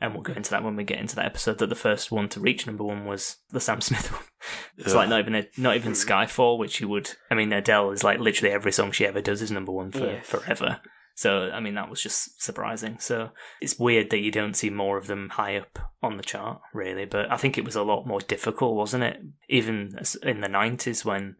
and 0.00 0.14
we'll 0.14 0.22
go 0.22 0.32
into 0.32 0.50
that 0.50 0.62
when 0.64 0.76
we 0.76 0.84
get 0.84 0.98
into 0.98 1.16
that 1.16 1.26
episode, 1.26 1.58
that 1.58 1.68
the 1.68 1.74
first 1.74 2.10
one 2.10 2.28
to 2.30 2.40
reach 2.40 2.66
number 2.66 2.84
one 2.84 3.04
was 3.04 3.36
the 3.50 3.60
Sam 3.60 3.80
Smith 3.80 4.10
one. 4.12 4.22
It's 4.78 4.94
like 4.94 5.08
not 5.08 5.20
even 5.20 5.34
a, 5.34 5.46
not 5.58 5.76
even 5.76 5.92
mm. 5.92 6.06
Skyfall, 6.06 6.58
which 6.58 6.80
you 6.80 6.88
would. 6.88 7.10
I 7.30 7.34
mean, 7.34 7.52
Adele 7.52 7.90
is 7.90 8.04
like 8.04 8.18
literally 8.20 8.52
every 8.54 8.72
song 8.72 8.92
she 8.92 9.06
ever 9.06 9.20
does 9.20 9.42
is 9.42 9.50
number 9.50 9.72
one 9.72 9.90
for 9.90 10.06
Yes. 10.06 10.26
forever. 10.26 10.80
So 11.16 11.50
I 11.50 11.60
mean, 11.60 11.74
that 11.74 11.88
was 11.88 12.02
just 12.02 12.42
surprising. 12.42 12.98
So 13.00 13.30
it's 13.60 13.78
weird 13.78 14.10
that 14.10 14.18
you 14.20 14.30
don't 14.30 14.54
see 14.54 14.68
more 14.70 14.98
of 14.98 15.06
them 15.06 15.30
high 15.30 15.56
up 15.56 15.78
on 16.02 16.18
the 16.18 16.22
chart, 16.22 16.60
really. 16.74 17.06
But 17.06 17.32
I 17.32 17.38
think 17.38 17.56
it 17.56 17.64
was 17.64 17.74
a 17.74 17.82
lot 17.82 18.06
more 18.06 18.20
difficult, 18.20 18.76
wasn't 18.76 19.02
it? 19.02 19.20
Even 19.48 19.98
in 20.22 20.42
the 20.42 20.48
nineties 20.48 21.04
when 21.06 21.36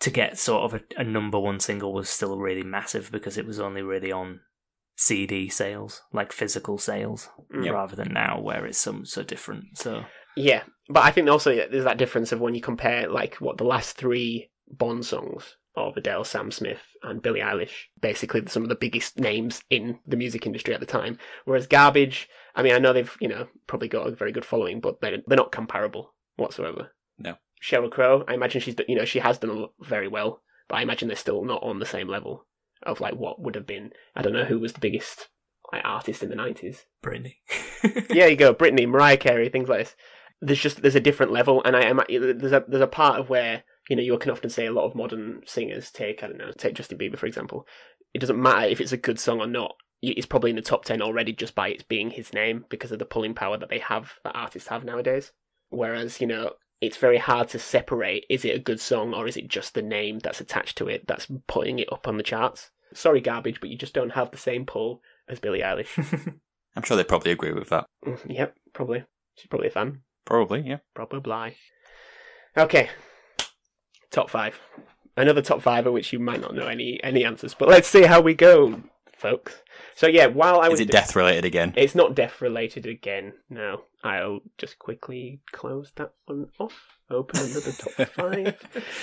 to 0.00 0.10
get 0.10 0.36
sort 0.36 0.64
of 0.64 0.74
a, 0.74 1.00
a 1.00 1.04
number 1.04 1.38
one 1.38 1.60
single 1.60 1.92
was 1.94 2.08
still 2.10 2.36
really 2.38 2.64
massive 2.64 3.12
because 3.12 3.38
it 3.38 3.46
was 3.46 3.60
only 3.60 3.82
really 3.82 4.10
on 4.10 4.40
CD 4.96 5.48
sales, 5.48 6.02
like 6.12 6.32
physical 6.32 6.76
sales, 6.78 7.28
Mm. 7.54 7.70
rather 7.72 7.94
than 7.94 8.12
now 8.12 8.40
where 8.40 8.66
it's 8.66 8.78
so 8.78 9.04
so 9.04 9.22
different. 9.22 9.78
So 9.78 10.04
Yeah, 10.36 10.64
but 10.88 11.04
I 11.04 11.12
think 11.12 11.28
also 11.28 11.54
there's 11.54 11.84
that 11.84 11.98
difference 11.98 12.32
of 12.32 12.40
when 12.40 12.56
you 12.56 12.60
compare 12.60 13.08
like 13.08 13.36
what 13.36 13.58
the 13.58 13.64
last 13.64 13.96
three 13.96 14.50
Bond 14.68 15.06
songs 15.06 15.56
of 15.76 15.96
Adele, 15.96 16.24
Sam 16.24 16.50
Smith, 16.50 16.82
and 17.02 17.22
Billie 17.22 17.40
Eilish, 17.40 17.86
basically 18.00 18.46
some 18.46 18.62
of 18.62 18.68
the 18.68 18.74
biggest 18.74 19.18
names 19.18 19.62
in 19.70 19.98
the 20.06 20.16
music 20.16 20.46
industry 20.46 20.74
at 20.74 20.80
the 20.80 20.86
time. 20.86 21.18
Whereas 21.44 21.66
Garbage, 21.66 22.28
I 22.54 22.62
mean, 22.62 22.72
I 22.72 22.78
know 22.78 22.92
they've 22.92 23.16
you 23.20 23.28
know 23.28 23.48
probably 23.66 23.88
got 23.88 24.06
a 24.06 24.12
very 24.12 24.32
good 24.32 24.44
following, 24.44 24.80
but 24.80 25.00
they're 25.00 25.18
they're 25.26 25.36
not 25.36 25.52
comparable 25.52 26.14
whatsoever. 26.36 26.92
No. 27.18 27.36
Sheryl 27.62 27.90
Crow, 27.90 28.24
I 28.28 28.34
imagine 28.34 28.60
she's 28.60 28.76
you 28.88 28.96
know 28.96 29.04
she 29.04 29.20
has 29.20 29.38
done 29.38 29.66
very 29.80 30.08
well, 30.08 30.42
but 30.68 30.76
I 30.76 30.82
imagine 30.82 31.08
they're 31.08 31.16
still 31.16 31.44
not 31.44 31.62
on 31.62 31.78
the 31.78 31.86
same 31.86 32.08
level 32.08 32.46
of 32.82 33.00
like 33.00 33.14
what 33.14 33.40
would 33.40 33.54
have 33.54 33.66
been. 33.66 33.92
I 34.14 34.22
don't 34.22 34.32
know 34.32 34.44
who 34.44 34.58
was 34.58 34.74
the 34.74 34.80
biggest 34.80 35.28
like 35.72 35.82
artist 35.84 36.22
in 36.22 36.28
the 36.28 36.36
nineties 36.36 36.84
Britney. 37.02 37.36
yeah, 38.10 38.26
you 38.26 38.36
go. 38.36 38.54
Britney, 38.54 38.86
Mariah 38.88 39.16
Carey, 39.16 39.48
things 39.48 39.68
like 39.68 39.80
this. 39.80 39.96
There's 40.40 40.60
just 40.60 40.82
there's 40.82 40.94
a 40.94 41.00
different 41.00 41.32
level, 41.32 41.62
and 41.64 41.74
I 41.74 41.82
am 41.82 42.00
there's 42.08 42.52
a 42.52 42.64
there's 42.68 42.82
a 42.82 42.86
part 42.86 43.18
of 43.18 43.30
where 43.30 43.64
you 43.88 43.96
know 43.96 44.02
you 44.02 44.16
can 44.18 44.30
often 44.30 44.50
say 44.50 44.66
a 44.66 44.72
lot 44.72 44.84
of 44.84 44.94
modern 44.94 45.42
singers 45.46 45.90
take 45.90 46.22
I 46.22 46.28
don't 46.28 46.38
know 46.38 46.52
take 46.56 46.74
Justin 46.74 46.98
Bieber 46.98 47.18
for 47.18 47.26
example. 47.26 47.66
It 48.12 48.20
doesn't 48.20 48.40
matter 48.40 48.66
if 48.66 48.80
it's 48.80 48.92
a 48.92 48.96
good 48.96 49.18
song 49.18 49.40
or 49.40 49.46
not. 49.46 49.74
It's 50.02 50.26
probably 50.26 50.50
in 50.50 50.56
the 50.56 50.62
top 50.62 50.84
ten 50.84 51.02
already 51.02 51.32
just 51.32 51.54
by 51.54 51.68
its 51.68 51.82
being 51.82 52.10
his 52.10 52.32
name 52.32 52.64
because 52.68 52.92
of 52.92 52.98
the 52.98 53.04
pulling 53.04 53.34
power 53.34 53.56
that 53.56 53.70
they 53.70 53.78
have 53.78 54.12
that 54.22 54.36
artists 54.36 54.68
have 54.68 54.84
nowadays. 54.84 55.32
Whereas 55.70 56.20
you 56.20 56.26
know 56.26 56.52
it's 56.80 56.96
very 56.96 57.18
hard 57.18 57.48
to 57.48 57.58
separate 57.58 58.26
is 58.28 58.44
it 58.44 58.54
a 58.54 58.58
good 58.58 58.80
song 58.80 59.14
or 59.14 59.26
is 59.26 59.36
it 59.36 59.48
just 59.48 59.74
the 59.74 59.82
name 59.82 60.18
that's 60.18 60.40
attached 60.40 60.76
to 60.76 60.88
it 60.88 61.06
that's 61.06 61.28
putting 61.46 61.78
it 61.78 61.92
up 61.92 62.06
on 62.06 62.16
the 62.16 62.22
charts. 62.22 62.70
Sorry, 62.92 63.20
garbage, 63.20 63.60
but 63.60 63.70
you 63.70 63.76
just 63.76 63.94
don't 63.94 64.10
have 64.10 64.30
the 64.30 64.36
same 64.36 64.66
pull 64.66 65.02
as 65.28 65.40
Billie 65.40 65.62
Eilish. 65.62 65.96
I'm 66.76 66.82
sure 66.82 66.96
they 66.96 67.04
probably 67.04 67.32
agree 67.32 67.52
with 67.52 67.68
that. 67.70 67.86
Mm, 68.04 68.20
yep, 68.28 68.54
probably. 68.72 69.04
She's 69.36 69.46
probably 69.48 69.68
a 69.68 69.72
fan. 69.72 70.02
Probably, 70.24 70.60
yeah. 70.60 70.78
Probably. 70.94 71.56
Okay. 72.56 72.90
Top 74.14 74.30
five. 74.30 74.58
Another 75.16 75.42
top 75.42 75.60
five 75.60 75.86
of 75.86 75.92
which 75.92 76.12
you 76.12 76.18
might 76.20 76.40
not 76.40 76.54
know 76.54 76.66
any 76.68 77.02
any 77.02 77.24
answers, 77.24 77.52
but 77.54 77.68
let's 77.68 77.88
see 77.88 78.02
how 78.02 78.20
we 78.20 78.32
go. 78.34 78.80
folks. 79.16 79.60
So 79.96 80.06
yeah, 80.06 80.26
while 80.26 80.60
I 80.60 80.68
was 80.68 80.80
Is 80.80 80.86
it 80.86 80.92
death 80.92 81.16
related 81.16 81.44
again? 81.44 81.72
It's 81.76 81.94
not 81.96 82.14
death 82.14 82.40
related 82.40 82.86
again. 82.86 83.32
No, 83.50 83.82
I'll 84.04 84.40
just 84.56 84.78
quickly 84.78 85.40
close 85.52 85.92
that 85.96 86.12
one 86.26 86.46
off. 86.60 86.98
Open 87.10 87.40
another 87.40 87.72
top 87.72 88.08
five. 88.14 88.56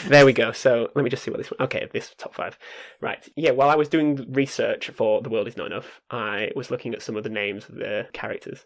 there 0.07 0.25
we 0.25 0.31
go. 0.33 0.51
So 0.53 0.89
let 0.95 1.03
me 1.03 1.09
just 1.09 1.23
see 1.23 1.31
what 1.31 1.37
this 1.39 1.51
one. 1.51 1.61
Okay, 1.61 1.87
this 1.91 2.13
top 2.17 2.33
five. 2.33 2.57
Right. 3.01 3.27
Yeah. 3.35 3.51
While 3.51 3.69
I 3.69 3.75
was 3.75 3.89
doing 3.89 4.25
research 4.31 4.89
for 4.91 5.21
The 5.21 5.29
World 5.29 5.47
Is 5.47 5.57
Not 5.57 5.67
Enough, 5.67 6.01
I 6.09 6.51
was 6.55 6.71
looking 6.71 6.93
at 6.93 7.01
some 7.01 7.15
of 7.17 7.23
the 7.23 7.29
names 7.29 7.67
of 7.67 7.75
the 7.75 8.07
characters. 8.13 8.65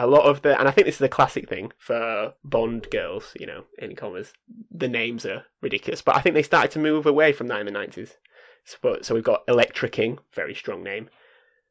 A 0.00 0.06
lot 0.06 0.26
of 0.26 0.42
the, 0.42 0.58
and 0.58 0.68
I 0.68 0.70
think 0.70 0.86
this 0.86 0.96
is 0.96 1.02
a 1.02 1.08
classic 1.08 1.48
thing 1.48 1.72
for 1.76 2.32
Bond 2.44 2.88
girls. 2.90 3.34
You 3.38 3.46
know, 3.46 3.64
in 3.78 3.96
commas, 3.96 4.32
the 4.70 4.88
names 4.88 5.26
are 5.26 5.44
ridiculous. 5.60 6.02
But 6.02 6.16
I 6.16 6.20
think 6.20 6.34
they 6.34 6.42
started 6.42 6.70
to 6.72 6.78
move 6.78 7.04
away 7.04 7.32
from 7.32 7.48
that 7.48 7.60
in 7.60 7.66
the 7.66 7.72
nineties. 7.72 8.16
So, 8.64 8.98
so 9.02 9.14
we've 9.14 9.24
got 9.24 9.42
Electra 9.48 9.88
King, 9.88 10.18
very 10.34 10.54
strong 10.54 10.82
name. 10.82 11.08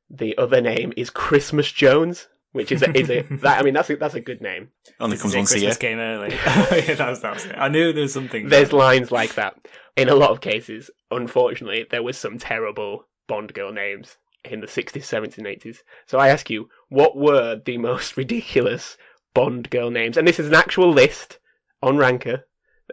The 0.09 0.37
other 0.37 0.61
name 0.61 0.93
is 0.97 1.09
Christmas 1.09 1.71
Jones, 1.71 2.27
which 2.51 2.71
is 2.71 2.81
a, 2.81 2.97
is 2.97 3.09
a 3.09 3.21
that 3.41 3.59
I 3.59 3.63
mean 3.63 3.73
that's 3.73 3.89
a, 3.89 3.95
that's 3.95 4.15
a 4.15 4.21
good 4.21 4.41
name. 4.41 4.71
Only 4.99 5.15
This 5.15 5.21
comes 5.21 5.31
is 5.31 5.35
it, 5.35 5.39
once. 5.39 5.51
Christmas 5.51 5.77
came 5.77 5.99
early. 5.99 6.29
yeah, 6.35 6.95
that 6.95 7.09
was, 7.09 7.21
that 7.21 7.33
was. 7.33 7.47
I 7.55 7.69
knew 7.69 7.93
there 7.93 8.01
was 8.01 8.13
something. 8.13 8.49
There's 8.49 8.73
lines 8.73 9.11
like 9.11 9.35
that 9.35 9.55
in 9.95 10.09
a 10.09 10.15
lot 10.15 10.31
of 10.31 10.41
cases. 10.41 10.89
Unfortunately, 11.11 11.85
there 11.89 12.03
was 12.03 12.17
some 12.17 12.37
terrible 12.37 13.07
Bond 13.27 13.53
girl 13.53 13.71
names 13.71 14.17
in 14.43 14.61
the 14.61 14.67
60s, 14.67 15.01
70s, 15.01 15.37
and 15.37 15.47
80s. 15.47 15.79
So 16.05 16.19
I 16.19 16.29
ask 16.29 16.49
you, 16.49 16.69
what 16.89 17.17
were 17.17 17.61
the 17.63 17.77
most 17.77 18.17
ridiculous 18.17 18.97
Bond 19.33 19.69
girl 19.69 19.91
names? 19.91 20.17
And 20.17 20.27
this 20.27 20.39
is 20.39 20.47
an 20.47 20.55
actual 20.55 20.91
list 20.91 21.39
on 21.81 21.97
Ranker 21.97 22.45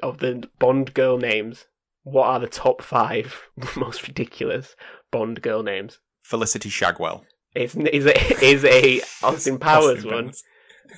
of 0.02 0.18
the 0.18 0.48
Bond 0.58 0.94
girl 0.94 1.18
names. 1.18 1.66
What 2.02 2.26
are 2.26 2.40
the 2.40 2.48
top 2.48 2.82
five 2.82 3.48
most 3.76 4.06
ridiculous 4.06 4.76
Bond 5.10 5.42
girl 5.42 5.62
names? 5.62 6.00
Felicity 6.22 6.68
Shagwell. 6.68 7.22
It's 7.54 7.74
is 7.74 8.06
a, 8.06 8.44
is 8.44 8.64
a 8.64 9.00
Austin 9.22 9.58
Powers 9.58 9.98
Austin 9.98 10.10
one, 10.10 10.24
Powers. 10.24 10.44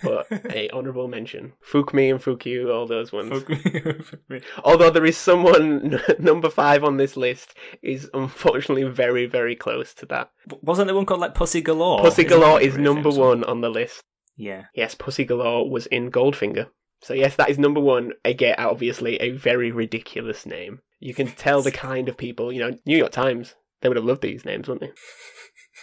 But 0.03 0.27
a 0.51 0.71
honourable 0.71 1.09
mention. 1.09 1.53
Fuck 1.61 1.95
me 1.95 2.11
and 2.11 2.23
fuck 2.23 2.47
you, 2.47 2.71
all 2.71 2.87
those 2.87 3.13
ones. 3.13 3.31
Fuck 3.31 3.49
me, 3.49 3.81
fuck 4.03 4.21
me. 4.29 4.41
Although 4.65 4.91
there 4.91 5.07
is 5.07 5.17
someone 5.17 6.01
number 6.19 6.51
five 6.51 6.85
on 6.85 6.97
this 6.97 7.17
list 7.17 7.55
is 7.83 8.11
unfortunately 8.15 8.85
very 8.85 9.27
very 9.27 9.57
close 9.57 9.95
to 9.95 10.07
that. 10.07 10.31
Wasn't 10.63 10.87
there 10.87 10.97
one 10.97 11.07
called 11.07 11.21
like 11.21 11.35
Pussy 11.35 11.61
Galore? 11.61 12.01
Pussy 12.01 12.25
Galore 12.25 12.61
is 12.61 12.77
number 12.77 13.11
one 13.11 13.45
on 13.45 13.61
the 13.61 13.71
list. 13.71 14.03
Yeah. 14.37 14.65
Yes, 14.75 14.95
Pussy 14.95 15.25
Galore 15.25 15.69
was 15.71 15.87
in 15.87 16.11
Goldfinger. 16.11 16.69
So 17.03 17.15
yes, 17.15 17.37
that 17.37 17.51
is 17.51 17.59
number 17.59 17.81
one. 17.81 18.13
Again, 18.25 18.57
obviously 18.59 19.17
a 19.21 19.31
very 19.31 19.71
ridiculous 19.71 20.47
name. 20.47 20.81
You 20.99 21.15
can 21.15 21.29
tell 21.29 21.63
the 21.63 21.73
kind 21.89 22.09
of 22.09 22.17
people, 22.17 22.53
you 22.53 22.61
know, 22.61 22.77
New 22.85 22.97
York 22.97 23.13
Times. 23.13 23.55
They 23.81 23.89
would 23.89 23.97
have 23.97 24.07
loved 24.07 24.23
these 24.23 24.45
names, 24.45 24.69
wouldn't 24.69 24.95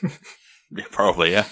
they? 0.02 0.10
Yeah, 0.76 0.86
probably, 0.92 1.32
yeah. 1.32 1.46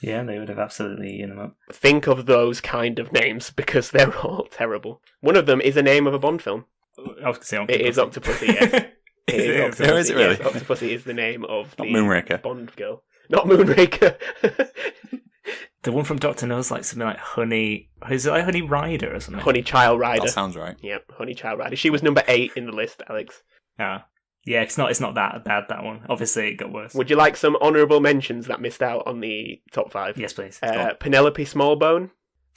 Yeah, 0.00 0.22
they 0.24 0.38
would 0.38 0.48
have 0.48 0.58
absolutely 0.58 1.14
eaten 1.14 1.30
them 1.30 1.38
up. 1.38 1.56
Think 1.72 2.06
of 2.06 2.26
those 2.26 2.60
kind 2.60 2.98
of 2.98 3.12
names 3.12 3.50
because 3.50 3.90
they're 3.90 4.16
all 4.24 4.46
terrible. 4.50 5.02
One 5.20 5.36
of 5.36 5.46
them 5.46 5.60
is 5.60 5.76
a 5.76 5.82
name 5.82 6.06
of 6.06 6.14
a 6.14 6.18
Bond 6.18 6.42
film. 6.42 6.64
I 6.98 7.28
was 7.28 7.38
going 7.38 7.40
to 7.40 7.44
say 7.44 7.64
It 7.68 7.80
is 7.82 7.96
Octopussy, 7.98 8.48
yes. 8.48 8.84
It 9.28 9.34
Is 9.36 9.44
is 9.44 9.80
it? 9.80 9.84
Octopussy. 9.84 9.88
Oh, 9.92 9.96
is 9.96 10.10
it 10.10 10.16
really? 10.16 10.36
Yes, 10.36 10.52
Octopussy 10.52 10.88
is 10.90 11.04
the 11.04 11.14
name 11.14 11.44
of 11.44 11.76
the 11.76 11.84
Moonraker. 11.84 12.42
Bond 12.42 12.74
girl. 12.74 13.04
Not 13.30 13.46
Moonraker. 13.46 14.16
The 15.82 15.92
one 15.92 16.04
from 16.04 16.18
Doctor 16.18 16.46
No's 16.46 16.70
like 16.70 16.84
something 16.84 17.06
like 17.06 17.18
Honey. 17.18 17.90
Is 18.08 18.26
it 18.26 18.30
like 18.30 18.44
Honey 18.44 18.62
Rider 18.62 19.14
or 19.14 19.18
something? 19.20 19.42
Honey 19.42 19.62
Child 19.62 19.98
Rider. 19.98 20.22
That 20.26 20.30
sounds 20.32 20.56
right. 20.56 20.76
Yep, 20.80 21.04
Honey 21.18 21.34
Child 21.34 21.58
Rider. 21.58 21.74
She 21.76 21.90
was 21.90 22.02
number 22.04 22.22
eight 22.28 22.52
in 22.56 22.66
the 22.66 22.72
list, 22.72 23.02
Alex. 23.08 23.42
Ah. 23.80 24.06
Yeah, 24.44 24.62
it's 24.62 24.76
not. 24.76 24.90
It's 24.90 25.00
not 25.00 25.14
that 25.14 25.44
bad. 25.44 25.64
That 25.68 25.84
one. 25.84 26.04
Obviously, 26.08 26.48
it 26.48 26.56
got 26.56 26.72
worse. 26.72 26.94
Would 26.94 27.10
you 27.10 27.16
like 27.16 27.36
some 27.36 27.56
honourable 27.56 28.00
mentions 28.00 28.46
that 28.46 28.60
missed 28.60 28.82
out 28.82 29.06
on 29.06 29.20
the 29.20 29.60
top 29.70 29.92
five? 29.92 30.18
Yes, 30.18 30.32
please. 30.32 30.58
Uh, 30.62 30.94
Penelope 30.98 31.44
Smallbone. 31.44 32.10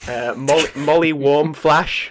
Uh, 0.06 0.34
Molly, 0.36 0.68
Molly 0.74 1.12
Warmflash. 1.12 2.10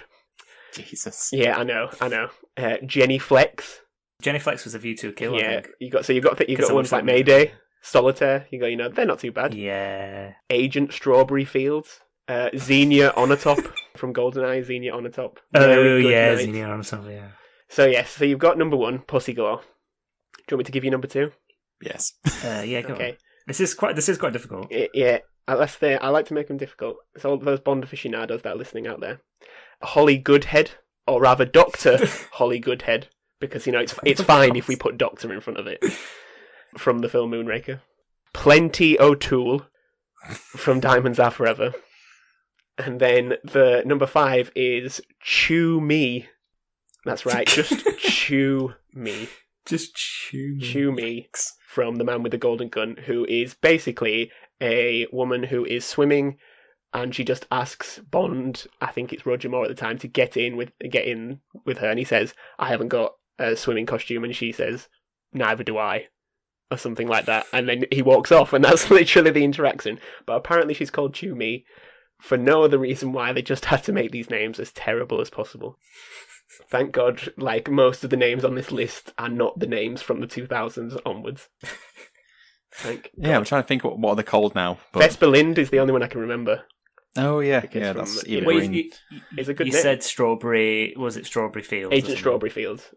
Jesus. 0.72 1.30
Yeah, 1.32 1.56
I 1.56 1.64
know, 1.64 1.90
I 2.00 2.08
know. 2.08 2.28
Uh, 2.56 2.76
Jenny 2.84 3.18
Flex. 3.18 3.80
Jenny 4.22 4.38
Flex 4.38 4.64
was 4.64 4.74
a 4.74 4.78
View 4.78 4.96
to 4.96 5.08
a 5.08 5.12
Kill. 5.12 5.34
I 5.34 5.38
yeah, 5.38 5.50
think. 5.60 5.68
you 5.78 5.90
got 5.90 6.04
so 6.04 6.12
you 6.12 6.20
got 6.20 6.48
you 6.48 6.56
got 6.56 6.72
ones 6.74 6.92
like 6.92 7.04
that 7.04 7.06
movie. 7.06 7.18
Mayday, 7.24 7.52
Solitaire. 7.82 8.46
You 8.50 8.60
go, 8.60 8.66
you 8.66 8.76
know, 8.76 8.88
they're 8.88 9.06
not 9.06 9.20
too 9.20 9.32
bad. 9.32 9.54
Yeah. 9.54 10.32
Agent 10.50 10.92
Strawberry 10.92 11.44
Fields, 11.44 12.00
uh, 12.28 12.50
Xenia 12.56 13.12
Onatop 13.12 13.72
from 13.96 14.14
GoldenEye, 14.14 14.64
Xenia 14.64 14.92
Onatop. 14.92 15.36
Oh 15.54 15.60
Very 15.60 16.02
good 16.02 16.10
yeah, 16.10 16.34
night. 16.34 16.38
Xenia 16.44 16.68
or 16.68 16.82
something. 16.82 17.12
Yeah. 17.12 17.28
So 17.68 17.84
yes, 17.86 18.10
so 18.10 18.24
you've 18.24 18.38
got 18.38 18.58
number 18.58 18.76
one, 18.76 19.00
Pussy 19.00 19.32
Galore. 19.32 19.62
Do 19.62 20.42
you 20.52 20.56
want 20.56 20.58
me 20.60 20.64
to 20.64 20.72
give 20.72 20.84
you 20.84 20.90
number 20.90 21.08
two? 21.08 21.32
Yes. 21.82 22.12
Uh, 22.44 22.62
yeah. 22.64 22.82
Go 22.82 22.94
Okay. 22.94 23.10
on. 23.10 23.16
This 23.46 23.60
is 23.60 23.74
quite. 23.74 23.96
This 23.96 24.08
is 24.08 24.18
quite 24.18 24.32
difficult. 24.32 24.68
I- 24.72 24.88
yeah, 24.94 25.18
I, 25.48 25.56
that's 25.56 25.76
the, 25.76 26.02
I 26.02 26.08
like 26.08 26.26
to 26.26 26.34
make 26.34 26.48
them 26.48 26.56
difficult. 26.56 26.96
It's 27.14 27.24
all 27.24 27.36
those 27.38 27.60
Bond 27.60 27.84
aficionados 27.84 28.42
that 28.42 28.54
are 28.54 28.58
listening 28.58 28.86
out 28.86 29.00
there. 29.00 29.20
Holly 29.82 30.16
Goodhead, 30.18 30.70
or 31.06 31.20
rather 31.20 31.44
Doctor 31.44 31.98
Holly 32.32 32.58
Goodhead, 32.60 33.08
because 33.40 33.66
you 33.66 33.72
know 33.72 33.80
it's 33.80 33.94
it's 34.04 34.22
fine 34.22 34.56
if 34.56 34.68
we 34.68 34.76
put 34.84 34.96
Doctor 34.98 35.32
in 35.32 35.40
front 35.40 35.58
of 35.58 35.66
it. 35.66 35.82
From 36.78 36.98
the 37.00 37.08
film 37.08 37.30
Moonraker. 37.30 37.80
Plenty 38.32 38.98
O'Toole 39.00 39.62
from 40.34 40.78
Diamonds 40.80 41.18
Are 41.18 41.30
Forever. 41.30 41.72
And 42.76 43.00
then 43.00 43.34
the 43.44 43.82
number 43.86 44.06
five 44.06 44.50
is 44.54 45.00
Chew 45.22 45.80
Me. 45.80 46.28
That's 47.06 47.24
right, 47.24 47.46
just 47.46 47.72
Chew 47.98 48.74
Me. 48.92 49.28
Just 49.64 49.94
chew. 49.94 50.58
Chew 50.60 50.90
Me 50.90 51.28
from 51.68 51.96
The 51.96 52.04
Man 52.04 52.24
with 52.24 52.32
the 52.32 52.38
Golden 52.38 52.68
Gun, 52.68 52.96
who 53.06 53.24
is 53.26 53.54
basically 53.54 54.32
a 54.60 55.06
woman 55.12 55.44
who 55.44 55.64
is 55.64 55.84
swimming 55.84 56.38
and 56.92 57.14
she 57.14 57.22
just 57.22 57.46
asks 57.52 58.00
Bond, 58.10 58.66
I 58.80 58.90
think 58.90 59.12
it's 59.12 59.24
Roger 59.24 59.48
Moore 59.48 59.62
at 59.64 59.68
the 59.68 59.74
time, 59.74 59.98
to 59.98 60.08
get 60.08 60.36
in 60.36 60.56
with 60.56 60.72
get 60.90 61.06
in 61.06 61.40
with 61.64 61.78
her 61.78 61.88
and 61.88 61.98
he 61.98 62.04
says, 62.04 62.34
I 62.58 62.68
haven't 62.68 62.88
got 62.88 63.12
a 63.38 63.54
swimming 63.54 63.86
costume 63.86 64.24
and 64.24 64.34
she 64.34 64.50
says, 64.50 64.88
Neither 65.32 65.62
do 65.62 65.78
I. 65.78 66.06
Or 66.72 66.76
something 66.76 67.06
like 67.06 67.26
that. 67.26 67.46
And 67.52 67.68
then 67.68 67.84
he 67.92 68.02
walks 68.02 68.32
off 68.32 68.52
and 68.52 68.64
that's 68.64 68.90
literally 68.90 69.30
the 69.30 69.44
interaction. 69.44 70.00
But 70.26 70.38
apparently 70.38 70.74
she's 70.74 70.90
called 70.90 71.14
Chew 71.14 71.36
Me 71.36 71.66
for 72.20 72.36
no 72.36 72.64
other 72.64 72.78
reason 72.78 73.12
why 73.12 73.32
they 73.32 73.42
just 73.42 73.66
had 73.66 73.84
to 73.84 73.92
make 73.92 74.10
these 74.10 74.30
names 74.30 74.58
as 74.58 74.72
terrible 74.72 75.20
as 75.20 75.30
possible. 75.30 75.78
Thank 76.68 76.92
God, 76.92 77.32
like 77.36 77.70
most 77.70 78.04
of 78.04 78.10
the 78.10 78.16
names 78.16 78.44
on 78.44 78.54
this 78.54 78.70
list 78.70 79.12
are 79.18 79.28
not 79.28 79.58
the 79.58 79.66
names 79.66 80.00
from 80.02 80.20
the 80.20 80.26
2000s 80.26 80.98
onwards. 81.04 81.48
Thank 82.72 83.10
Yeah, 83.16 83.36
I'm 83.36 83.44
trying 83.44 83.62
to 83.62 83.66
think 83.68 83.84
what, 83.84 83.98
what 83.98 84.10
are 84.12 84.16
they 84.16 84.22
called 84.22 84.54
now. 84.54 84.78
But... 84.92 85.00
Vesper 85.00 85.26
Lynd 85.26 85.58
is 85.58 85.70
the 85.70 85.80
only 85.80 85.92
one 85.92 86.02
I 86.02 86.08
can 86.08 86.20
remember. 86.20 86.64
Oh, 87.16 87.40
yeah. 87.40 87.60
Because 87.60 87.80
Yeah, 87.80 87.92
from- 87.92 87.98
that's 87.98 88.26
you 88.26 88.36
Eva 88.38 88.40
know- 88.46 88.46
Well, 88.54 88.62
you, 88.64 88.90
you, 89.10 89.20
It's 89.36 89.48
a 89.48 89.54
good 89.54 89.66
you 89.66 89.72
name. 89.72 89.82
said 89.82 90.02
Strawberry. 90.02 90.94
Was 90.96 91.16
it 91.16 91.26
Strawberry 91.26 91.62
Fields? 91.62 91.94
Agent? 91.94 92.18
Strawberry 92.18 92.50
Fields. 92.50 92.94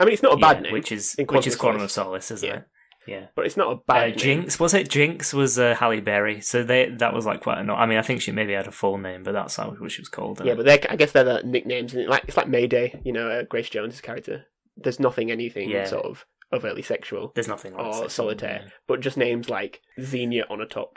I 0.00 0.04
mean, 0.04 0.14
it's 0.14 0.22
not 0.22 0.34
a 0.34 0.36
bad 0.36 0.56
Yeah, 0.58 0.62
name, 0.62 0.72
Which 0.72 0.90
is 0.90 1.14
in 1.14 1.26
which 1.26 1.46
is 1.46 1.54
Quantum 1.54 1.78
Quantum 1.78 1.84
of 1.84 1.90
Solace, 1.92 2.30
isn't 2.32 2.48
Yeah. 2.48 2.56
it? 2.56 2.64
Yeah. 3.06 3.26
but 3.34 3.46
it's 3.46 3.56
not 3.56 3.68
a 3.68 3.76
Uh, 3.76 3.80
bad 3.86 4.08
name. 4.10 4.18
Jinx 4.18 4.60
was 4.60 4.74
it? 4.74 4.88
Jinx 4.88 5.34
was 5.34 5.58
uh, 5.58 5.74
Halle 5.74 6.00
Berry, 6.00 6.40
so 6.40 6.62
they 6.62 6.88
that 6.98 7.12
was 7.12 7.26
like 7.26 7.40
quite 7.40 7.58
a. 7.58 7.72
I 7.72 7.86
mean, 7.86 7.98
I 7.98 8.02
think 8.02 8.20
she 8.22 8.30
maybe 8.32 8.52
had 8.52 8.66
a 8.68 8.72
full 8.72 8.98
name, 8.98 9.22
but 9.24 9.32
that's 9.32 9.56
how 9.56 9.70
what 9.72 9.90
she 9.90 10.00
was 10.00 10.08
called. 10.08 10.40
Yeah, 10.44 10.54
but 10.54 10.64
they're, 10.66 10.78
I 10.88 10.96
guess 10.96 11.12
they're 11.12 11.24
the 11.24 11.42
nicknames. 11.44 11.94
And 11.94 12.06
like 12.08 12.24
it's 12.28 12.36
like 12.36 12.48
Mayday, 12.48 13.00
you 13.04 13.12
know, 13.12 13.28
uh, 13.30 13.42
Grace 13.42 13.68
Jones' 13.70 14.00
character. 14.00 14.44
There's 14.76 15.00
nothing, 15.00 15.30
anything 15.30 15.68
Yeah. 15.68 15.84
sort 15.84 16.06
of 16.06 16.24
overtly 16.52 16.82
sexual, 16.82 17.32
there's 17.34 17.48
nothing 17.48 17.72
like 17.74 17.86
or 17.86 17.92
sexual, 17.92 18.08
solitaire, 18.10 18.60
yeah. 18.64 18.70
but 18.86 19.00
just 19.00 19.16
names 19.16 19.48
like 19.48 19.80
Xenia 20.00 20.44
Onatop, 20.50 20.96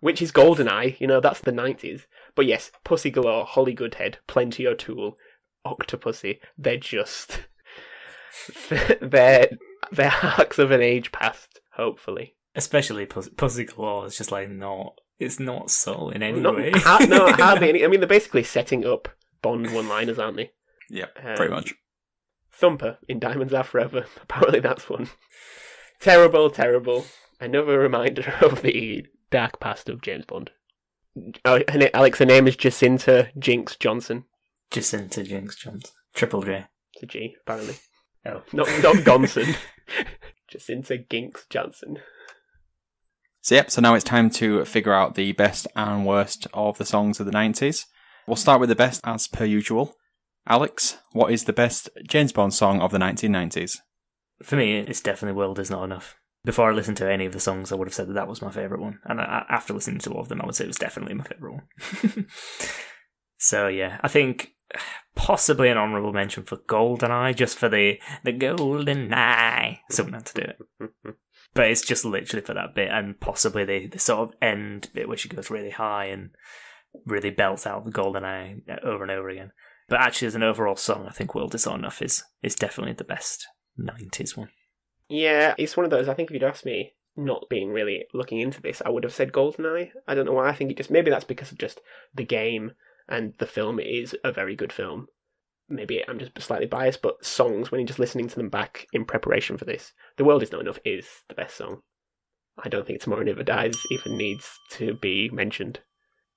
which 0.00 0.20
is 0.20 0.32
Goldeneye. 0.32 1.00
You 1.00 1.06
know, 1.06 1.20
that's 1.20 1.40
the 1.40 1.52
'90s. 1.52 2.02
But 2.34 2.46
yes, 2.46 2.70
Pussy 2.84 3.10
Galore, 3.10 3.46
Holly 3.46 3.72
Goodhead, 3.74 4.18
Plenty 4.26 4.66
O'Toole, 4.66 5.16
Octopussy. 5.66 6.40
They're 6.58 6.76
just 6.76 7.40
they're 9.00 9.48
they're 9.92 10.12
arcs 10.22 10.58
of 10.58 10.70
an 10.70 10.80
age 10.82 11.12
past. 11.12 11.60
Hopefully, 11.74 12.34
Especially 12.54 13.04
Pussy, 13.06 13.30
Pussy 13.36 13.64
Galore. 13.64 14.06
It's 14.06 14.16
just 14.18 14.32
like 14.32 14.48
not. 14.50 14.94
It's 15.18 15.40
not 15.40 15.70
so 15.70 16.10
in 16.10 16.22
any 16.22 16.40
Not- 16.40 16.56
way. 16.56 16.70
ha- 16.74 17.06
no, 17.08 17.32
hardly 17.32 17.68
any. 17.70 17.84
I 17.84 17.88
mean, 17.88 18.00
they're 18.00 18.08
basically 18.08 18.42
setting 18.42 18.84
up 18.86 19.08
Bond 19.42 19.72
one-liners, 19.72 20.18
aren't 20.18 20.36
they? 20.36 20.50
Yeah, 20.90 21.06
Um, 21.22 21.36
pretty 21.36 21.52
much. 21.54 21.74
Thumper 22.52 22.98
in 23.08 23.18
Diamonds 23.18 23.52
Are 23.54 23.64
Forever. 23.64 24.06
Apparently, 24.22 24.60
that's 24.60 24.88
one. 24.88 25.08
Terrible, 26.00 26.50
terrible. 26.50 27.06
Another 27.40 27.78
reminder 27.78 28.34
of 28.42 28.62
the 28.62 29.06
dark 29.30 29.60
past 29.60 29.88
of 29.88 30.02
James 30.02 30.24
Bond. 30.24 30.50
Oh, 31.44 31.60
her 31.68 31.78
na- 31.78 31.86
Alex, 31.94 32.18
her 32.18 32.26
name 32.26 32.46
is 32.46 32.56
Jacinta 32.56 33.30
Jinx 33.38 33.76
Johnson. 33.76 34.24
Jacinta 34.70 35.22
Jinx 35.22 35.56
Johnson. 35.56 35.90
Triple 36.14 36.42
J. 36.42 36.66
It's 36.94 37.02
a 37.02 37.06
G, 37.06 37.36
apparently. 37.42 37.76
Oh. 38.26 38.42
Not 38.52 38.68
not 38.82 38.96
Gonson. 39.04 39.54
Jacinta 40.48 40.98
Ginks 40.98 41.48
Johnson. 41.48 41.98
So, 43.40 43.54
yep, 43.54 43.70
so 43.70 43.80
now 43.80 43.94
it's 43.94 44.04
time 44.04 44.28
to 44.30 44.64
figure 44.64 44.92
out 44.92 45.14
the 45.14 45.32
best 45.32 45.68
and 45.76 46.04
worst 46.04 46.48
of 46.52 46.78
the 46.78 46.84
songs 46.84 47.20
of 47.20 47.26
the 47.26 47.32
90s. 47.32 47.84
We'll 48.26 48.36
start 48.36 48.58
with 48.58 48.68
the 48.68 48.74
best 48.74 49.00
as 49.04 49.28
per 49.28 49.44
usual. 49.44 49.94
Alex, 50.48 50.98
what 51.12 51.32
is 51.32 51.44
the 51.44 51.52
best 51.52 51.88
James 52.08 52.32
Bond 52.32 52.54
song 52.54 52.80
of 52.80 52.90
the 52.90 52.98
1990s? 52.98 53.78
For 54.42 54.56
me, 54.56 54.78
it's 54.78 55.00
definitely 55.00 55.36
World 55.36 55.58
Is 55.58 55.70
Not 55.70 55.84
Enough. 55.84 56.16
Before 56.44 56.70
I 56.70 56.74
listened 56.74 56.96
to 56.98 57.10
any 57.10 57.24
of 57.26 57.32
the 57.32 57.40
songs, 57.40 57.70
I 57.70 57.76
would 57.76 57.88
have 57.88 57.94
said 57.94 58.08
that 58.08 58.14
that 58.14 58.28
was 58.28 58.42
my 58.42 58.50
favourite 58.50 58.82
one. 58.82 58.98
And 59.04 59.20
I, 59.20 59.44
after 59.48 59.74
listening 59.74 59.98
to 60.00 60.10
all 60.12 60.20
of 60.20 60.28
them, 60.28 60.40
I 60.40 60.46
would 60.46 60.54
say 60.54 60.64
it 60.64 60.68
was 60.68 60.76
definitely 60.76 61.14
my 61.14 61.24
favourite 61.24 61.54
one. 61.54 62.26
so 63.38 63.68
yeah, 63.68 63.98
I 64.02 64.08
think 64.08 64.55
possibly 65.14 65.68
an 65.68 65.78
honourable 65.78 66.12
mention 66.12 66.44
for 66.44 66.56
Goldeneye, 66.56 67.36
just 67.36 67.58
for 67.58 67.68
the 67.68 67.98
the 68.24 68.32
Golden 68.32 69.12
Eye. 69.12 69.80
Someone 69.90 70.14
had 70.14 70.26
to 70.26 70.34
do 70.34 70.42
it. 70.80 71.14
But 71.54 71.70
it's 71.70 71.80
just 71.80 72.04
literally 72.04 72.44
for 72.44 72.52
that 72.52 72.74
bit, 72.74 72.90
and 72.90 73.18
possibly 73.18 73.64
the, 73.64 73.86
the 73.86 73.98
sort 73.98 74.28
of 74.28 74.34
end 74.42 74.90
bit 74.92 75.08
where 75.08 75.16
she 75.16 75.30
goes 75.30 75.50
really 75.50 75.70
high 75.70 76.04
and 76.06 76.30
really 77.06 77.30
belts 77.30 77.66
out 77.66 77.84
the 77.84 77.90
Golden 77.90 78.26
Eye 78.26 78.56
uh, 78.68 78.76
over 78.86 79.02
and 79.02 79.10
over 79.10 79.30
again. 79.30 79.52
But 79.88 80.00
actually, 80.00 80.28
as 80.28 80.34
an 80.34 80.42
overall 80.42 80.76
song, 80.76 81.06
I 81.08 81.12
think 81.12 81.34
World 81.34 81.54
Is 81.54 81.64
Not 81.64 81.78
Enough 81.78 82.02
is, 82.02 82.22
is 82.42 82.54
definitely 82.54 82.92
the 82.92 83.04
best 83.04 83.46
90s 83.80 84.36
one. 84.36 84.50
Yeah, 85.08 85.54
it's 85.56 85.78
one 85.78 85.84
of 85.84 85.90
those. 85.90 86.08
I 86.08 86.14
think 86.14 86.30
if 86.30 86.34
you'd 86.34 86.42
asked 86.42 86.66
me, 86.66 86.92
not 87.16 87.46
being 87.48 87.70
really 87.70 88.04
looking 88.12 88.40
into 88.40 88.60
this, 88.60 88.82
I 88.84 88.90
would 88.90 89.04
have 89.04 89.14
said 89.14 89.32
Goldeneye. 89.32 89.92
I 90.06 90.14
don't 90.14 90.26
know 90.26 90.32
why. 90.32 90.48
I 90.48 90.54
think 90.54 90.70
it 90.70 90.76
just 90.76 90.90
maybe 90.90 91.10
that's 91.10 91.24
because 91.24 91.52
of 91.52 91.58
just 91.58 91.80
the 92.14 92.24
game 92.24 92.72
and 93.08 93.34
the 93.38 93.46
film 93.46 93.78
is 93.78 94.16
a 94.24 94.32
very 94.32 94.54
good 94.54 94.72
film. 94.72 95.06
Maybe 95.68 96.02
I'm 96.06 96.18
just 96.18 96.40
slightly 96.40 96.66
biased, 96.66 97.02
but 97.02 97.24
songs 97.24 97.70
when 97.70 97.80
you're 97.80 97.88
just 97.88 97.98
listening 97.98 98.28
to 98.28 98.36
them 98.36 98.48
back 98.48 98.86
in 98.92 99.04
preparation 99.04 99.56
for 99.56 99.64
this, 99.64 99.92
"The 100.16 100.24
World 100.24 100.42
Is 100.42 100.52
Not 100.52 100.60
Enough" 100.60 100.78
is 100.84 101.08
the 101.28 101.34
best 101.34 101.56
song. 101.56 101.82
I 102.62 102.68
don't 102.68 102.86
think 102.86 103.00
"Tomorrow 103.00 103.24
Never 103.24 103.42
Dies" 103.42 103.76
even 103.90 104.16
needs 104.16 104.58
to 104.72 104.94
be 104.94 105.28
mentioned. 105.30 105.80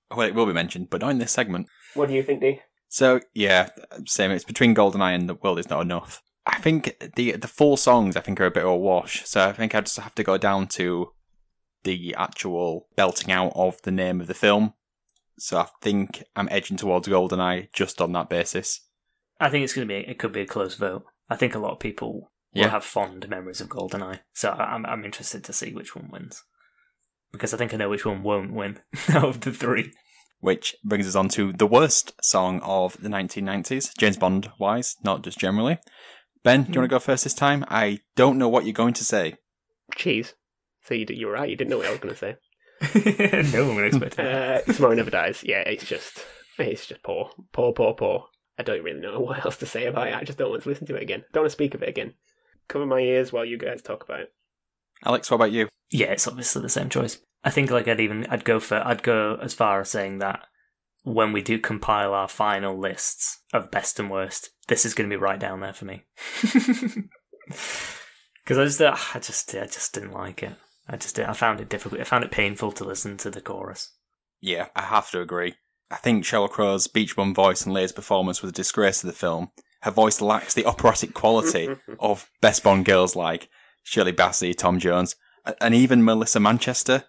Well, 0.10 0.28
it 0.28 0.34
will 0.34 0.48
be 0.48 0.54
mentioned, 0.54 0.90
but 0.90 1.02
not 1.02 1.12
in 1.12 1.20
this 1.20 1.32
segment. 1.32 1.68
What 1.94 2.10
do 2.10 2.16
you 2.16 2.24
think, 2.24 2.42
Dee? 2.42 2.62
So 2.88 3.20
yeah, 3.34 3.70
same. 4.06 4.32
It's 4.32 4.44
between 4.44 4.74
Goldeneye 4.74 5.14
and 5.14 5.30
The 5.30 5.36
World 5.36 5.60
Is 5.60 5.70
Not 5.70 5.82
Enough. 5.82 6.24
I 6.46 6.58
think 6.60 7.12
the 7.16 7.34
the 7.34 7.48
full 7.48 7.78
songs 7.78 8.16
I 8.16 8.22
think 8.22 8.42
are 8.42 8.46
a 8.46 8.52
bit 8.52 8.64
of 8.64 8.70
a 8.70 8.76
wash. 8.76 9.26
So 9.28 9.48
I 9.48 9.54
think 9.54 9.76
I 9.76 9.82
just 9.82 10.00
have 10.00 10.16
to 10.16 10.24
go 10.24 10.38
down 10.38 10.68
to 10.70 11.12
the 11.84 12.16
actual 12.18 12.88
belting 12.96 13.32
out 13.32 13.54
of 13.56 13.82
the 13.84 13.92
name 13.92 14.20
of 14.20 14.28
the 14.28 14.34
film. 14.34 14.74
So 15.40 15.58
I 15.60 15.68
think 15.82 16.24
I'm 16.36 16.48
edging 16.52 16.78
towards 16.78 17.08
Goldeneye 17.08 17.70
just 17.74 18.02
on 18.02 18.12
that 18.14 18.30
basis. 18.30 18.82
I 19.40 19.50
think 19.50 19.64
it's 19.64 19.74
going 19.74 19.88
to 19.88 19.94
be. 19.94 20.00
It 20.10 20.20
could 20.20 20.34
be 20.34 20.42
a 20.42 20.46
close 20.46 20.76
vote. 20.76 21.06
I 21.30 21.36
think 21.36 21.56
a 21.56 21.60
lot 21.60 21.72
of 21.72 21.80
people 21.80 22.14
will 22.54 22.62
Yeah. 22.62 22.70
have 22.70 22.84
fond 22.84 23.30
memories 23.30 23.62
of 23.62 23.70
Goldeneye, 23.70 24.20
so 24.34 24.50
I- 24.52 24.74
I'm 24.74 24.86
I'm 24.86 25.06
interested 25.06 25.44
to 25.46 25.54
see 25.54 25.72
which 25.74 25.96
one 25.96 26.10
wins 26.12 26.44
because 27.32 27.54
I 27.54 27.58
think 27.58 27.74
I 27.74 27.78
know 27.78 27.90
which 27.90 28.06
one 28.06 28.24
won't 28.24 28.54
win 28.54 28.80
out 29.10 29.24
of 29.26 29.42
the 29.42 29.52
three. 29.54 29.94
Which 30.42 30.76
brings 30.84 31.06
us 31.08 31.16
on 31.16 31.28
to 31.30 31.52
the 31.54 31.68
worst 31.68 32.14
song 32.24 32.62
of 32.62 32.96
the 33.02 33.10
1990s, 33.10 33.92
James 33.98 34.18
Bond 34.18 34.50
wise, 34.58 34.96
not 35.04 35.22
just 35.22 35.38
generally. 35.38 35.80
Ben, 36.44 36.64
do 36.64 36.72
you 36.74 36.80
want 36.80 36.90
to 36.90 36.96
go 36.96 37.00
first 37.00 37.26
this 37.26 37.34
time? 37.34 37.66
I 37.68 38.00
don't 38.16 38.38
know 38.38 38.48
what 38.48 38.64
you're 38.66 38.72
going 38.74 38.94
to 38.94 39.04
say. 39.04 39.36
Cheese. 39.96 40.34
So 40.84 40.94
you, 40.94 41.06
you 41.10 41.28
were 41.28 41.34
right. 41.34 41.50
You 41.50 41.58
didn't 41.58 41.70
know 41.72 41.78
what 41.80 41.88
I 41.88 41.92
was 41.92 42.00
going 42.00 42.14
to 42.14 42.20
say. 42.20 42.36
no 43.54 43.68
one 43.68 43.76
would 43.76 43.86
expect 43.86 44.16
that. 44.16 44.68
Uh, 44.68 44.74
Tomorrow 44.74 44.96
Never 44.96 45.10
Dies. 45.10 45.44
Yeah, 45.44 45.62
it's 45.62 45.86
just 45.86 46.26
it's 46.58 46.88
just 46.88 47.04
poor, 47.04 47.30
poor, 47.52 47.74
poor, 47.74 47.94
poor. 47.94 48.26
I 48.58 48.64
don't 48.64 48.84
really 48.84 49.00
know 49.00 49.20
what 49.20 49.46
else 49.46 49.58
to 49.58 49.66
say 49.66 49.86
about 49.86 50.08
it. 50.08 50.16
I 50.16 50.24
just 50.24 50.38
don't 50.38 50.50
want 50.50 50.64
to 50.64 50.70
listen 50.70 50.88
to 50.88 50.96
it 50.96 51.04
again. 51.04 51.24
Don't 51.34 51.44
want 51.44 51.52
to 51.52 51.54
speak 51.54 51.74
of 51.74 51.84
it 51.84 51.90
again. 51.90 52.14
Cover 52.68 52.86
my 52.86 53.00
ears 53.00 53.34
while 53.34 53.46
you 53.46 53.58
guys 53.58 53.82
talk 53.82 54.04
about 54.04 54.22
it. 54.22 54.34
Alex, 55.06 55.32
what 55.32 55.36
about 55.36 55.52
you? 55.52 55.70
Yeah, 55.90 56.08
it's 56.08 56.28
obviously 56.28 56.62
the 56.62 56.70
same 56.70 56.90
choice. 56.90 57.20
I 57.44 57.50
think 57.50 57.72
like 57.72 57.88
I'd 57.88 58.00
even 58.00 58.26
I'd 58.30 58.46
go 58.46 58.60
for 58.60 58.82
I'd 58.86 59.04
go 59.04 59.38
as 59.42 59.54
far 59.54 59.82
as 59.82 59.90
saying 59.90 60.20
that 60.20 60.46
when 61.04 61.32
we 61.32 61.42
do 61.42 61.58
compile 61.58 62.14
our 62.14 62.28
final 62.28 62.78
lists 62.78 63.42
of 63.54 63.72
best 63.72 64.00
and 64.00 64.12
worst, 64.12 64.50
this 64.68 64.86
is 64.86 64.94
going 64.94 65.10
to 65.10 65.14
be 65.14 65.22
right 65.22 65.40
down 65.40 65.62
there 65.62 65.74
for 65.74 65.86
me. 65.86 66.04
Because 68.50 68.58
I 68.58 68.66
just 68.66 68.82
uh, 68.82 68.96
I 69.14 69.20
just 69.20 69.54
I 69.54 69.66
just 69.68 69.94
didn't 69.94 70.12
like 70.12 70.42
it. 70.42 70.54
I 70.90 70.98
just 70.98 71.20
I 71.20 71.34
found 71.34 71.62
it 71.62 71.70
difficult. 71.70 72.02
I 72.02 72.04
found 72.04 72.24
it 72.24 72.32
painful 72.32 72.72
to 72.74 72.84
listen 72.84 73.16
to 73.18 73.30
the 73.30 73.42
chorus. 73.42 73.94
Yeah, 74.42 74.68
I 74.76 74.84
have 74.84 75.12
to 75.12 75.22
agree. 75.22 75.56
I 75.92 75.98
think 75.98 76.24
Sheryl 76.24 76.50
Crow's 76.50 76.88
Beach 76.88 77.16
Bum 77.16 77.34
voice 77.34 77.66
and 77.66 77.76
Leia's 77.76 77.92
performance 77.92 78.42
was 78.42 78.50
a 78.50 78.54
disgrace 78.54 79.02
to 79.02 79.08
the 79.08 79.14
film. 79.14 79.52
Her 79.82 79.92
voice 79.92 80.20
lacks 80.20 80.54
the 80.54 80.66
operatic 80.66 81.14
quality 81.14 81.70
of 82.00 82.30
best 82.42 82.64
Bond 82.64 82.86
girls 82.86 83.16
like 83.16 83.50
Shirley 83.84 84.14
Bassey, 84.14 84.56
Tom 84.56 84.80
Jones, 84.80 85.16
and 85.62 85.76
even 85.76 86.04
Melissa 86.04 86.40
Manchester. 86.40 87.06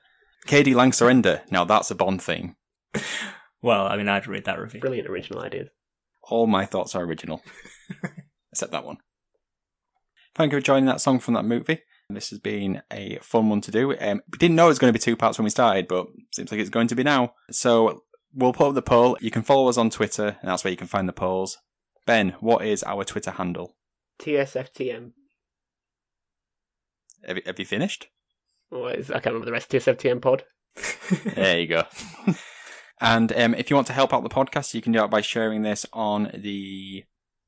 k.d. 0.47 0.75
lang 0.75 0.93
Surrender, 0.93 1.43
now 1.51 1.65
that's 1.65 1.91
a 1.91 1.95
Bond 1.95 2.23
theme. 2.23 2.57
Well, 3.63 3.87
I 3.87 3.97
mean, 3.97 4.09
I'd 4.09 4.27
read 4.27 4.45
that 4.47 4.59
review. 4.59 4.81
Brilliant 4.81 5.09
original 5.09 5.43
ideas. 5.43 5.69
All 6.23 6.47
my 6.47 6.65
thoughts 6.65 6.95
are 6.95 7.05
original, 7.05 7.43
except 8.53 8.73
that 8.73 8.85
one. 8.87 8.99
Thank 10.35 10.53
you 10.53 10.59
for 10.59 10.63
joining 10.63 10.87
that 10.87 11.01
song 11.01 11.19
from 11.19 11.35
that 11.35 11.45
movie. 11.45 11.81
This 12.15 12.31
has 12.31 12.39
been 12.39 12.83
a 12.91 13.19
fun 13.23 13.49
one 13.49 13.61
to 13.63 13.71
do. 13.71 13.97
Um, 13.99 14.23
we 14.31 14.39
didn't 14.39 14.57
know 14.57 14.67
it 14.67 14.69
was 14.69 14.79
going 14.79 14.93
to 14.93 14.99
be 14.99 15.03
two 15.03 15.17
parts 15.17 15.39
when 15.39 15.45
we 15.45 15.51
started, 15.51 15.89
but 15.89 16.07
seems 16.33 16.51
like 16.51 16.61
it's 16.61 16.71
going 16.71 16.89
to 16.89 16.95
be 16.95 17.03
now. 17.03 17.35
So 17.51 18.05
we'll 18.35 18.53
put 18.53 18.69
up 18.69 18.75
the 18.75 18.83
poll. 18.83 19.17
You 19.21 19.31
can 19.31 19.43
follow 19.43 19.69
us 19.69 19.77
on 19.77 19.91
Twitter, 19.91 20.37
and 20.41 20.51
that's 20.51 20.65
where 20.65 20.71
you 20.71 20.77
can 20.77 20.87
find 20.87 21.09
the 21.09 21.13
polls. 21.13 21.59
Ben, 22.07 22.35
what 22.41 22.65
is 22.65 22.83
our 22.85 23.05
Twitter 23.05 23.33
handle? 23.33 23.77
TSFTM. 24.21 25.13
Have 27.27 27.37
you, 27.37 27.43
have 27.47 27.59
you 27.59 27.67
finished? 27.67 28.09
What 28.71 28.97
is, 28.97 29.11
I 29.11 29.15
can't 29.15 29.27
remember 29.27 29.47
the 29.47 29.53
rest. 29.53 29.71
TSFTM 29.71 30.23
pod. 30.23 30.45
There 31.35 31.59
you 31.59 31.67
go. 31.67 31.85
and 33.01 33.33
um, 33.33 33.55
if 33.55 33.69
you 33.69 33.77
want 33.77 33.89
to 33.89 33.93
help 33.93 34.15
out 34.15 34.23
the 34.23 34.29
podcast, 34.29 34.75
you 34.75 34.81
can 34.81 34.93
do 34.93 35.01
that 35.01 35.11
by 35.11 35.21
sharing 35.21 35.63
this 35.63 35.85
on 35.93 36.31
the 36.35 37.05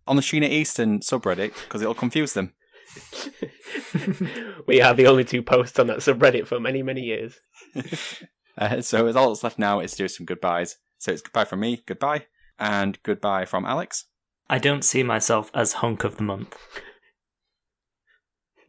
on 0.07 0.16
the 0.16 0.22
Sheena 0.22 0.48
Easton 0.48 0.98
subreddit 1.01 1.55
because 1.64 1.81
it'll 1.81 1.94
confuse 1.94 2.33
them. 2.33 2.55
we 4.66 4.81
are 4.81 4.94
the 4.94 5.07
only 5.07 5.24
two 5.24 5.42
posts 5.42 5.78
on 5.78 5.87
that 5.88 5.98
subreddit 5.98 6.46
for 6.46 6.61
many, 6.61 6.83
many 6.83 7.02
years. 7.02 7.37
Uh, 8.59 8.83
so 8.83 9.07
all 9.16 9.28
that's 9.31 9.42
left 9.42 9.59
now 9.59 9.81
is 9.81 9.92
to 9.92 9.96
do 9.96 10.09
some 10.09 10.26
goodbyes. 10.26 10.76
So 10.98 11.11
it's 11.11 11.22
goodbye 11.22 11.46
from 11.46 11.61
me, 11.61 11.83
goodbye, 11.87 12.26
and 12.59 13.02
goodbye 13.02 13.46
from 13.46 13.64
Alex. 13.64 14.05
I 14.48 14.59
don't 14.59 14.85
see 14.85 15.02
myself 15.02 15.50
as 15.55 15.72
hunk 15.72 16.05
of 16.05 16.16
the 16.16 16.22
month. 16.22 16.57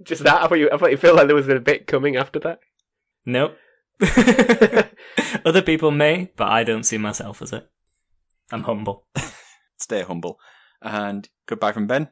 Just 0.02 0.24
that? 0.24 0.42
I 0.42 0.48
thought 0.48 0.60
you, 0.60 0.70
I 0.72 0.78
thought 0.78 0.92
you 0.92 0.98
felt 0.98 1.18
like 1.18 1.28
there 1.28 1.36
was 1.36 1.50
a 1.50 1.60
bit 1.60 1.88
coming 1.88 2.16
after 2.16 2.40
that. 2.40 2.60
Nope. 3.26 3.58
Other 5.46 5.62
people 5.62 5.92
may, 5.92 6.32
but 6.36 6.48
I 6.50 6.64
don't 6.64 6.84
see 6.84 6.98
myself 6.98 7.42
as 7.42 7.54
it. 7.54 7.70
I'm 8.52 8.64
humble. 8.64 9.06
Stay 9.78 10.02
humble. 10.02 10.40
And 10.82 11.28
goodbye 11.46 11.72
from 11.72 11.88
Ben. 11.88 12.10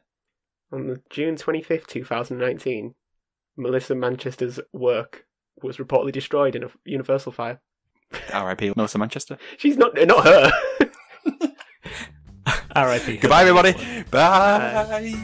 On 0.72 0.86
the 0.86 1.00
June 1.10 1.36
25th, 1.36 1.86
2019, 1.86 2.94
Melissa 3.56 3.94
Manchester's 3.94 4.58
work 4.72 5.26
was 5.62 5.76
reportedly 5.76 6.12
destroyed 6.12 6.56
in 6.56 6.64
a 6.64 6.70
Universal 6.84 7.32
fire. 7.32 7.60
R.I.P. 8.32 8.72
Melissa 8.76 8.98
Manchester. 8.98 9.36
She's 9.58 9.76
not, 9.76 9.94
not 9.94 10.24
her. 10.24 10.50
R.I.P. 12.74 13.16
Goodbye, 13.20 13.42
everybody. 13.42 13.74
Bye. 14.10 15.14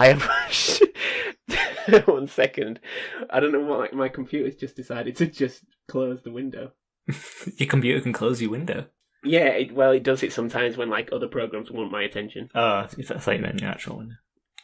I 0.00 0.14
have. 0.14 2.06
One 2.06 2.26
second. 2.26 2.80
I 3.28 3.38
don't 3.38 3.52
know 3.52 3.60
why 3.60 3.88
my 3.92 4.08
computer's 4.08 4.56
just 4.56 4.74
decided 4.74 5.14
to 5.16 5.26
just 5.26 5.62
close 5.88 6.22
the 6.22 6.32
window. 6.32 6.72
Your 7.58 7.68
computer 7.68 8.00
can 8.00 8.14
close 8.14 8.40
your 8.40 8.50
window. 8.50 8.86
Yeah, 9.24 9.48
it, 9.48 9.74
well, 9.74 9.90
it 9.90 10.02
does 10.02 10.22
it 10.22 10.32
sometimes 10.32 10.76
when 10.76 10.88
like 10.88 11.10
other 11.12 11.26
programs 11.26 11.70
want 11.70 11.90
my 11.90 12.02
attention. 12.02 12.48
Oh, 12.54 12.76
I 12.78 12.86
thought 12.86 13.36
you 13.36 13.42
meant 13.42 13.60
your 13.60 13.70
actual 13.70 13.98
window. 13.98 14.14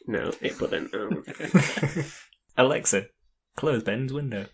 No, 0.07 0.33
it 0.41 0.55
but 0.59 0.71
then. 0.71 0.89
Second. 0.89 2.13
Alexa, 2.57 3.07
close 3.57 3.83
Ben's 3.83 4.13
window. 4.13 4.45